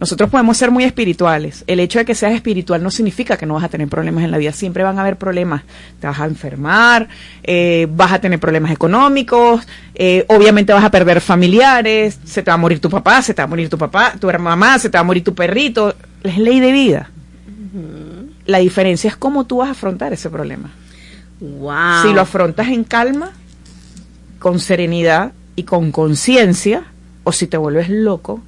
nosotros 0.00 0.30
podemos 0.30 0.56
ser 0.56 0.70
muy 0.70 0.84
espirituales. 0.84 1.62
El 1.66 1.78
hecho 1.78 1.98
de 1.98 2.06
que 2.06 2.14
seas 2.14 2.32
espiritual 2.32 2.82
no 2.82 2.90
significa 2.90 3.36
que 3.36 3.44
no 3.44 3.52
vas 3.54 3.64
a 3.64 3.68
tener 3.68 3.86
problemas 3.86 4.24
en 4.24 4.30
la 4.30 4.38
vida. 4.38 4.50
Siempre 4.50 4.82
van 4.82 4.96
a 4.96 5.02
haber 5.02 5.18
problemas. 5.18 5.62
Te 6.00 6.06
vas 6.06 6.18
a 6.18 6.24
enfermar, 6.24 7.06
eh, 7.42 7.86
vas 7.90 8.10
a 8.12 8.18
tener 8.18 8.40
problemas 8.40 8.72
económicos, 8.72 9.68
eh, 9.94 10.24
obviamente 10.28 10.72
vas 10.72 10.84
a 10.84 10.90
perder 10.90 11.20
familiares, 11.20 12.18
se 12.24 12.42
te 12.42 12.50
va 12.50 12.54
a 12.54 12.56
morir 12.56 12.80
tu 12.80 12.88
papá, 12.88 13.20
se 13.20 13.34
te 13.34 13.42
va 13.42 13.44
a 13.44 13.48
morir 13.48 13.68
tu 13.68 13.76
papá, 13.76 14.14
tu 14.18 14.26
mamá, 14.38 14.78
se 14.78 14.88
te 14.88 14.96
va 14.96 15.00
a 15.00 15.04
morir 15.04 15.22
tu 15.22 15.34
perrito. 15.34 15.94
Es 16.22 16.38
ley 16.38 16.60
de 16.60 16.72
vida. 16.72 17.10
La 18.46 18.56
diferencia 18.56 19.08
es 19.08 19.16
cómo 19.16 19.44
tú 19.44 19.58
vas 19.58 19.68
a 19.68 19.72
afrontar 19.72 20.14
ese 20.14 20.30
problema. 20.30 20.70
Wow. 21.40 22.02
Si 22.04 22.14
lo 22.14 22.22
afrontas 22.22 22.68
en 22.68 22.84
calma, 22.84 23.32
con 24.38 24.60
serenidad 24.60 25.32
y 25.56 25.64
con 25.64 25.92
conciencia, 25.92 26.84
o 27.22 27.32
si 27.32 27.46
te 27.46 27.58
vuelves 27.58 27.90
loco, 27.90 28.42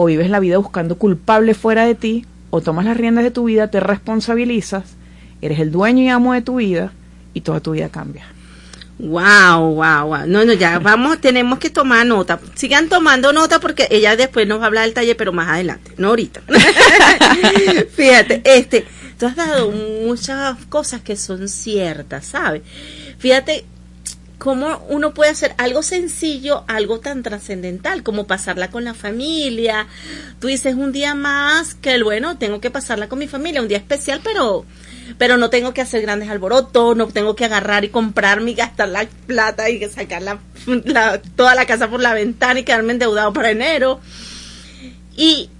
o 0.00 0.06
vives 0.06 0.30
la 0.30 0.40
vida 0.40 0.56
buscando 0.56 0.96
culpables 0.96 1.58
fuera 1.58 1.84
de 1.84 1.94
ti, 1.94 2.24
o 2.48 2.62
tomas 2.62 2.86
las 2.86 2.96
riendas 2.96 3.22
de 3.22 3.30
tu 3.30 3.44
vida, 3.44 3.68
te 3.68 3.80
responsabilizas, 3.80 4.84
eres 5.42 5.60
el 5.60 5.70
dueño 5.70 6.02
y 6.02 6.08
amo 6.08 6.32
de 6.32 6.40
tu 6.40 6.56
vida, 6.56 6.94
y 7.34 7.42
toda 7.42 7.60
tu 7.60 7.72
vida 7.72 7.90
cambia. 7.90 8.24
Wow, 8.98 9.74
wow, 9.74 10.06
wow. 10.06 10.26
No, 10.26 10.46
no, 10.46 10.54
ya 10.54 10.78
vamos, 10.78 11.20
tenemos 11.20 11.58
que 11.58 11.68
tomar 11.68 12.06
nota. 12.06 12.40
Sigan 12.54 12.88
tomando 12.88 13.34
nota 13.34 13.60
porque 13.60 13.88
ella 13.90 14.16
después 14.16 14.48
nos 14.48 14.60
va 14.60 14.64
a 14.64 14.66
hablar 14.68 14.84
del 14.86 14.94
taller, 14.94 15.18
pero 15.18 15.34
más 15.34 15.48
adelante, 15.48 15.92
no 15.98 16.08
ahorita. 16.08 16.40
Fíjate, 17.94 18.40
este, 18.42 18.86
tú 19.18 19.26
has 19.26 19.36
dado 19.36 19.70
muchas 19.70 20.64
cosas 20.70 21.02
que 21.02 21.14
son 21.14 21.46
ciertas, 21.46 22.24
¿sabes? 22.24 22.62
Fíjate 23.18 23.66
cómo 24.40 24.84
uno 24.88 25.12
puede 25.12 25.30
hacer 25.30 25.54
algo 25.58 25.82
sencillo, 25.82 26.64
algo 26.66 26.98
tan 26.98 27.22
trascendental 27.22 28.02
como 28.02 28.26
pasarla 28.26 28.70
con 28.70 28.84
la 28.84 28.94
familia. 28.94 29.86
Tú 30.40 30.48
dices 30.48 30.74
un 30.74 30.92
día 30.92 31.14
más 31.14 31.74
que 31.74 32.02
bueno, 32.02 32.38
tengo 32.38 32.58
que 32.60 32.70
pasarla 32.70 33.08
con 33.08 33.18
mi 33.20 33.28
familia, 33.28 33.60
un 33.62 33.68
día 33.68 33.76
especial, 33.78 34.20
pero 34.24 34.64
pero 35.18 35.36
no 35.36 35.50
tengo 35.50 35.74
que 35.74 35.82
hacer 35.82 36.02
grandes 36.02 36.30
alborotos, 36.30 36.96
no 36.96 37.06
tengo 37.08 37.34
que 37.36 37.44
agarrar 37.44 37.84
y 37.84 37.90
comprarme 37.90 38.52
y 38.52 38.54
gastar 38.54 38.88
la 38.88 39.06
plata 39.26 39.68
y 39.68 39.86
sacar 39.90 40.22
la, 40.22 40.38
la- 40.84 41.20
toda 41.20 41.54
la 41.54 41.66
casa 41.66 41.90
por 41.90 42.00
la 42.00 42.14
ventana 42.14 42.60
y 42.60 42.64
quedarme 42.64 42.92
endeudado 42.94 43.32
para 43.32 43.50
enero. 43.50 44.00
Y 45.16 45.50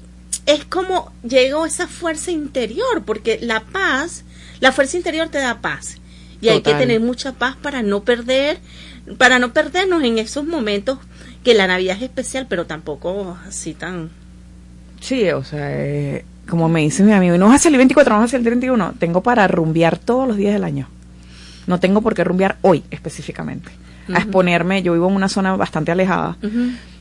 es 0.46 0.64
como 0.64 1.12
llegó 1.22 1.66
esa 1.66 1.86
fuerza 1.86 2.30
interior, 2.30 3.04
porque 3.04 3.38
la 3.42 3.60
paz, 3.60 4.24
la 4.60 4.72
fuerza 4.72 4.96
interior 4.96 5.28
te 5.28 5.38
da 5.38 5.60
paz. 5.60 5.96
Y 6.40 6.48
hay 6.48 6.62
que 6.62 6.70
tener 6.80 7.00
mucha 7.00 7.32
paz 7.32 7.56
para 7.60 7.82
no 7.82 8.02
perder, 8.02 8.58
para 9.18 9.38
no 9.38 9.52
perdernos 9.52 10.02
en 10.04 10.18
esos 10.18 10.44
momentos 10.46 10.98
que 11.44 11.54
la 11.54 11.66
Navidad 11.66 11.96
es 11.96 12.02
especial, 12.02 12.46
pero 12.48 12.66
tampoco 12.66 13.36
así 13.46 13.74
tan... 13.74 14.10
Sí, 15.00 15.30
o 15.30 15.42
sea, 15.44 15.68
eh, 15.72 16.24
como 16.48 16.68
me 16.68 16.80
dice 16.80 17.02
mi 17.02 17.12
amigo, 17.12 17.38
no 17.38 17.46
vas 17.46 17.56
a 17.56 17.58
salir 17.64 17.78
24, 17.78 18.12
no 18.14 18.20
vas 18.20 18.30
a 18.30 18.32
salir 18.32 18.46
31. 18.46 18.94
Tengo 18.98 19.22
para 19.22 19.46
rumbear 19.48 19.98
todos 19.98 20.28
los 20.28 20.36
días 20.36 20.52
del 20.52 20.64
año. 20.64 20.88
No 21.66 21.80
tengo 21.80 22.02
por 22.02 22.14
qué 22.14 22.24
rumbear 22.24 22.56
hoy 22.62 22.82
específicamente. 22.90 23.70
A 24.12 24.18
exponerme, 24.18 24.82
yo 24.82 24.92
vivo 24.92 25.08
en 25.08 25.14
una 25.14 25.28
zona 25.28 25.54
bastante 25.56 25.92
alejada. 25.92 26.36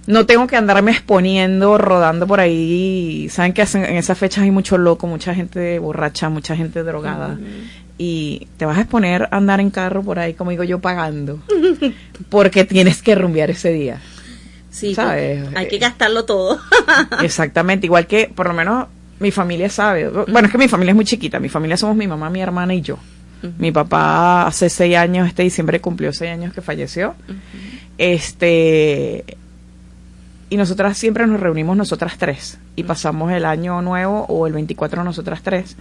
No 0.07 0.25
tengo 0.25 0.47
que 0.47 0.55
andarme 0.55 0.91
exponiendo, 0.91 1.77
rodando 1.77 2.25
por 2.27 2.39
ahí. 2.39 3.27
Saben 3.29 3.53
que 3.53 3.61
hacen- 3.63 3.83
en 3.85 3.97
esas 3.97 4.17
fechas 4.17 4.43
hay 4.43 4.51
mucho 4.51 4.77
loco, 4.77 5.07
mucha 5.07 5.33
gente 5.35 5.77
borracha, 5.79 6.29
mucha 6.29 6.55
gente 6.55 6.83
drogada. 6.83 7.37
Y 8.01 8.47
te 8.55 8.65
vas 8.65 8.77
a 8.77 8.81
exponer 8.81 9.23
a 9.23 9.35
andar 9.37 9.59
en 9.59 9.71
carro 9.71 10.01
por 10.01 10.19
ahí, 10.19 10.33
como 10.33 10.51
digo 10.51 10.63
yo, 10.63 10.79
pagando. 10.79 11.41
Porque 12.29 12.63
tienes 12.63 13.01
que 13.01 13.13
rumbear 13.13 13.51
ese 13.51 13.73
día. 13.73 13.99
Sí, 14.71 14.95
¿Sabes? 14.95 15.45
hay 15.53 15.67
que 15.67 15.79
gastarlo 15.79 16.23
todo. 16.23 16.59
Exactamente, 17.21 17.87
igual 17.87 18.07
que 18.07 18.31
por 18.33 18.47
lo 18.47 18.53
menos 18.53 18.87
mi 19.19 19.31
familia 19.31 19.69
sabe. 19.69 20.07
Bueno, 20.07 20.45
es 20.45 20.51
que 20.51 20.57
mi 20.57 20.69
familia 20.69 20.91
es 20.91 20.95
muy 20.95 21.03
chiquita. 21.03 21.41
Mi 21.41 21.49
familia 21.49 21.75
somos 21.75 21.97
mi 21.97 22.07
mamá, 22.07 22.29
mi 22.29 22.39
hermana 22.39 22.73
y 22.73 22.81
yo. 22.81 22.97
Mi 23.57 23.71
papá 23.71 24.47
hace 24.47 24.69
seis 24.69 24.95
años, 24.95 25.27
este 25.27 25.43
diciembre 25.43 25.81
cumplió 25.81 26.13
seis 26.13 26.31
años 26.31 26.53
que 26.53 26.61
falleció. 26.61 27.15
Este. 27.97 29.25
Y 30.49 30.57
nosotras 30.57 30.97
siempre 30.97 31.27
nos 31.27 31.39
reunimos 31.41 31.75
nosotras 31.75 32.17
tres. 32.17 32.59
Y 32.77 32.83
pasamos 32.83 33.31
el 33.33 33.43
año 33.43 33.81
nuevo 33.81 34.25
o 34.29 34.47
el 34.47 34.53
24 34.53 35.03
nosotras 35.03 35.41
tres. 35.43 35.75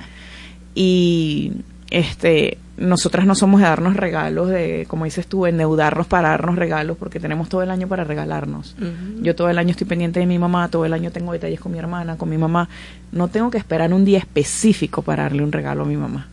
Y 0.75 1.53
este 1.91 2.59
nosotras 2.79 3.27
no 3.27 3.35
somos 3.35 3.61
de 3.61 3.67
darnos 3.67 3.97
regalos, 3.97 4.49
de, 4.49 4.87
como 4.89 5.05
dices 5.05 5.27
tú, 5.27 5.47
endeudarnos 5.47 6.07
para 6.07 6.29
darnos 6.29 6.57
regalos, 6.57 6.97
porque 6.97 7.19
tenemos 7.19 7.49
todo 7.49 7.63
el 7.63 7.71
año 7.71 7.89
para 7.89 8.05
regalarnos. 8.05 8.77
Yo 9.21 9.35
todo 9.35 9.51
el 9.51 9.59
año 9.59 9.73
estoy 9.73 9.87
pendiente 9.87 10.21
de 10.21 10.27
mi 10.27 10.39
mamá, 10.39 10.69
todo 10.69 10.85
el 10.85 10.93
año 10.93 11.11
tengo 11.11 11.33
detalles 11.33 11.59
con 11.59 11.73
mi 11.73 11.79
hermana, 11.79 12.17
con 12.17 12.29
mi 12.29 12.39
mamá. 12.39 12.69
No 13.11 13.29
tengo 13.29 13.51
que 13.51 13.59
esperar 13.59 13.93
un 13.93 14.05
día 14.05 14.19
específico 14.19 15.03
para 15.03 15.25
darle 15.25 15.43
un 15.43 15.51
regalo 15.51 15.83
a 15.83 15.87
mi 15.87 15.97
mamá 15.97 16.29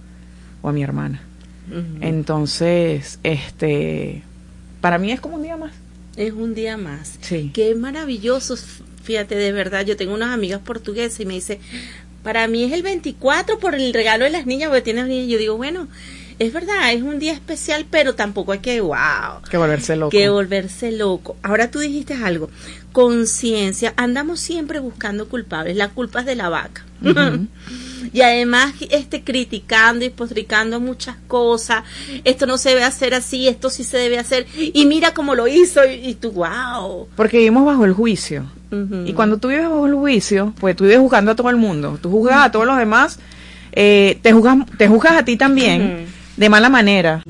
o 0.62 0.70
a 0.70 0.72
mi 0.72 0.84
hermana. 0.84 1.22
Entonces, 2.00 3.20
este, 3.24 4.22
para 4.82 5.00
mí 5.00 5.12
es 5.12 5.20
como 5.20 5.36
un 5.38 5.42
día 5.42 5.58
más. 5.58 5.72
Es 6.16 6.32
un 6.32 6.54
día 6.54 6.78
más. 6.78 7.18
Sí. 7.22 7.50
Qué 7.54 7.74
maravilloso. 7.74 8.56
Fíjate, 9.04 9.36
de 9.36 9.52
verdad, 9.52 9.84
yo 9.84 9.98
tengo 9.98 10.14
unas 10.14 10.32
amigas 10.32 10.62
portuguesas 10.62 11.20
y 11.20 11.26
me 11.26 11.34
dice, 11.34 11.60
para 12.26 12.48
mí 12.48 12.64
es 12.64 12.74
el 12.74 12.82
24 12.82 13.60
por 13.60 13.76
el 13.76 13.94
regalo 13.94 14.26
de 14.26 14.32
las 14.32 14.48
niñas, 14.48 14.70
porque 14.70 14.82
tienes 14.82 15.06
niñas. 15.06 15.30
Yo 15.30 15.38
digo, 15.38 15.58
bueno, 15.58 15.88
es 16.40 16.52
verdad, 16.52 16.92
es 16.92 17.04
un 17.04 17.20
día 17.20 17.34
especial, 17.34 17.86
pero 17.88 18.16
tampoco 18.16 18.52
hay 18.52 18.60
que, 18.60 18.82
wow, 18.82 19.44
Que 19.48 19.58
volverse 19.58 19.96
loco. 19.96 20.10
que 20.10 20.28
volverse 20.30 20.92
loco. 20.92 21.38
Ahora 21.44 21.70
tú 21.70 21.78
dijiste 21.78 22.16
algo, 22.16 22.50
conciencia, 22.92 23.94
andamos 23.96 24.40
siempre 24.40 24.80
buscando 24.80 25.30
culpables, 25.30 25.78
la 25.78 25.90
culpa 25.90 26.22
es 26.22 26.26
de 26.26 26.36
la 26.36 26.50
vaca. 26.50 26.84
y 28.14 28.22
además 28.22 28.74
este 28.90 29.24
criticando 29.24 30.06
y 30.06 30.10
postricando 30.10 30.80
muchas 30.80 31.16
cosas, 31.28 31.84
esto 32.24 32.46
no 32.46 32.58
se 32.58 32.70
debe 32.70 32.84
hacer 32.84 33.14
así, 33.14 33.48
esto 33.48 33.70
sí 33.70 33.84
se 33.84 33.98
debe 33.98 34.18
hacer, 34.18 34.46
y 34.56 34.86
mira 34.86 35.14
cómo 35.14 35.36
lo 35.36 35.48
hizo, 35.48 35.86
y, 35.86 36.10
y 36.10 36.16
tú, 36.16 36.32
wow. 36.32 37.08
Porque 37.16 37.38
vivimos 37.38 37.66
bajo 37.66 37.86
el 37.86 37.94
juicio. 37.94 38.46
Y 39.06 39.14
cuando 39.14 39.38
tú 39.38 39.48
vives 39.48 39.70
bajo 39.70 39.86
el 39.86 39.94
juicio, 39.94 40.54
pues 40.60 40.76
tú 40.76 40.84
vives 40.84 41.00
juzgando 41.00 41.32
a 41.32 41.36
todo 41.36 41.50
el 41.50 41.56
mundo. 41.56 41.98
Tú 42.02 42.10
juzgas 42.10 42.46
a 42.46 42.52
todos 42.52 42.66
los 42.66 42.78
demás, 42.78 43.20
eh, 43.72 44.20
te, 44.22 44.34
juzgas, 44.34 44.58
te 44.78 44.88
juzgas 44.88 45.14
a 45.14 45.24
ti 45.24 45.38
también 45.38 46.08
de 46.36 46.50
mala 46.50 46.70
manera. 46.70 47.24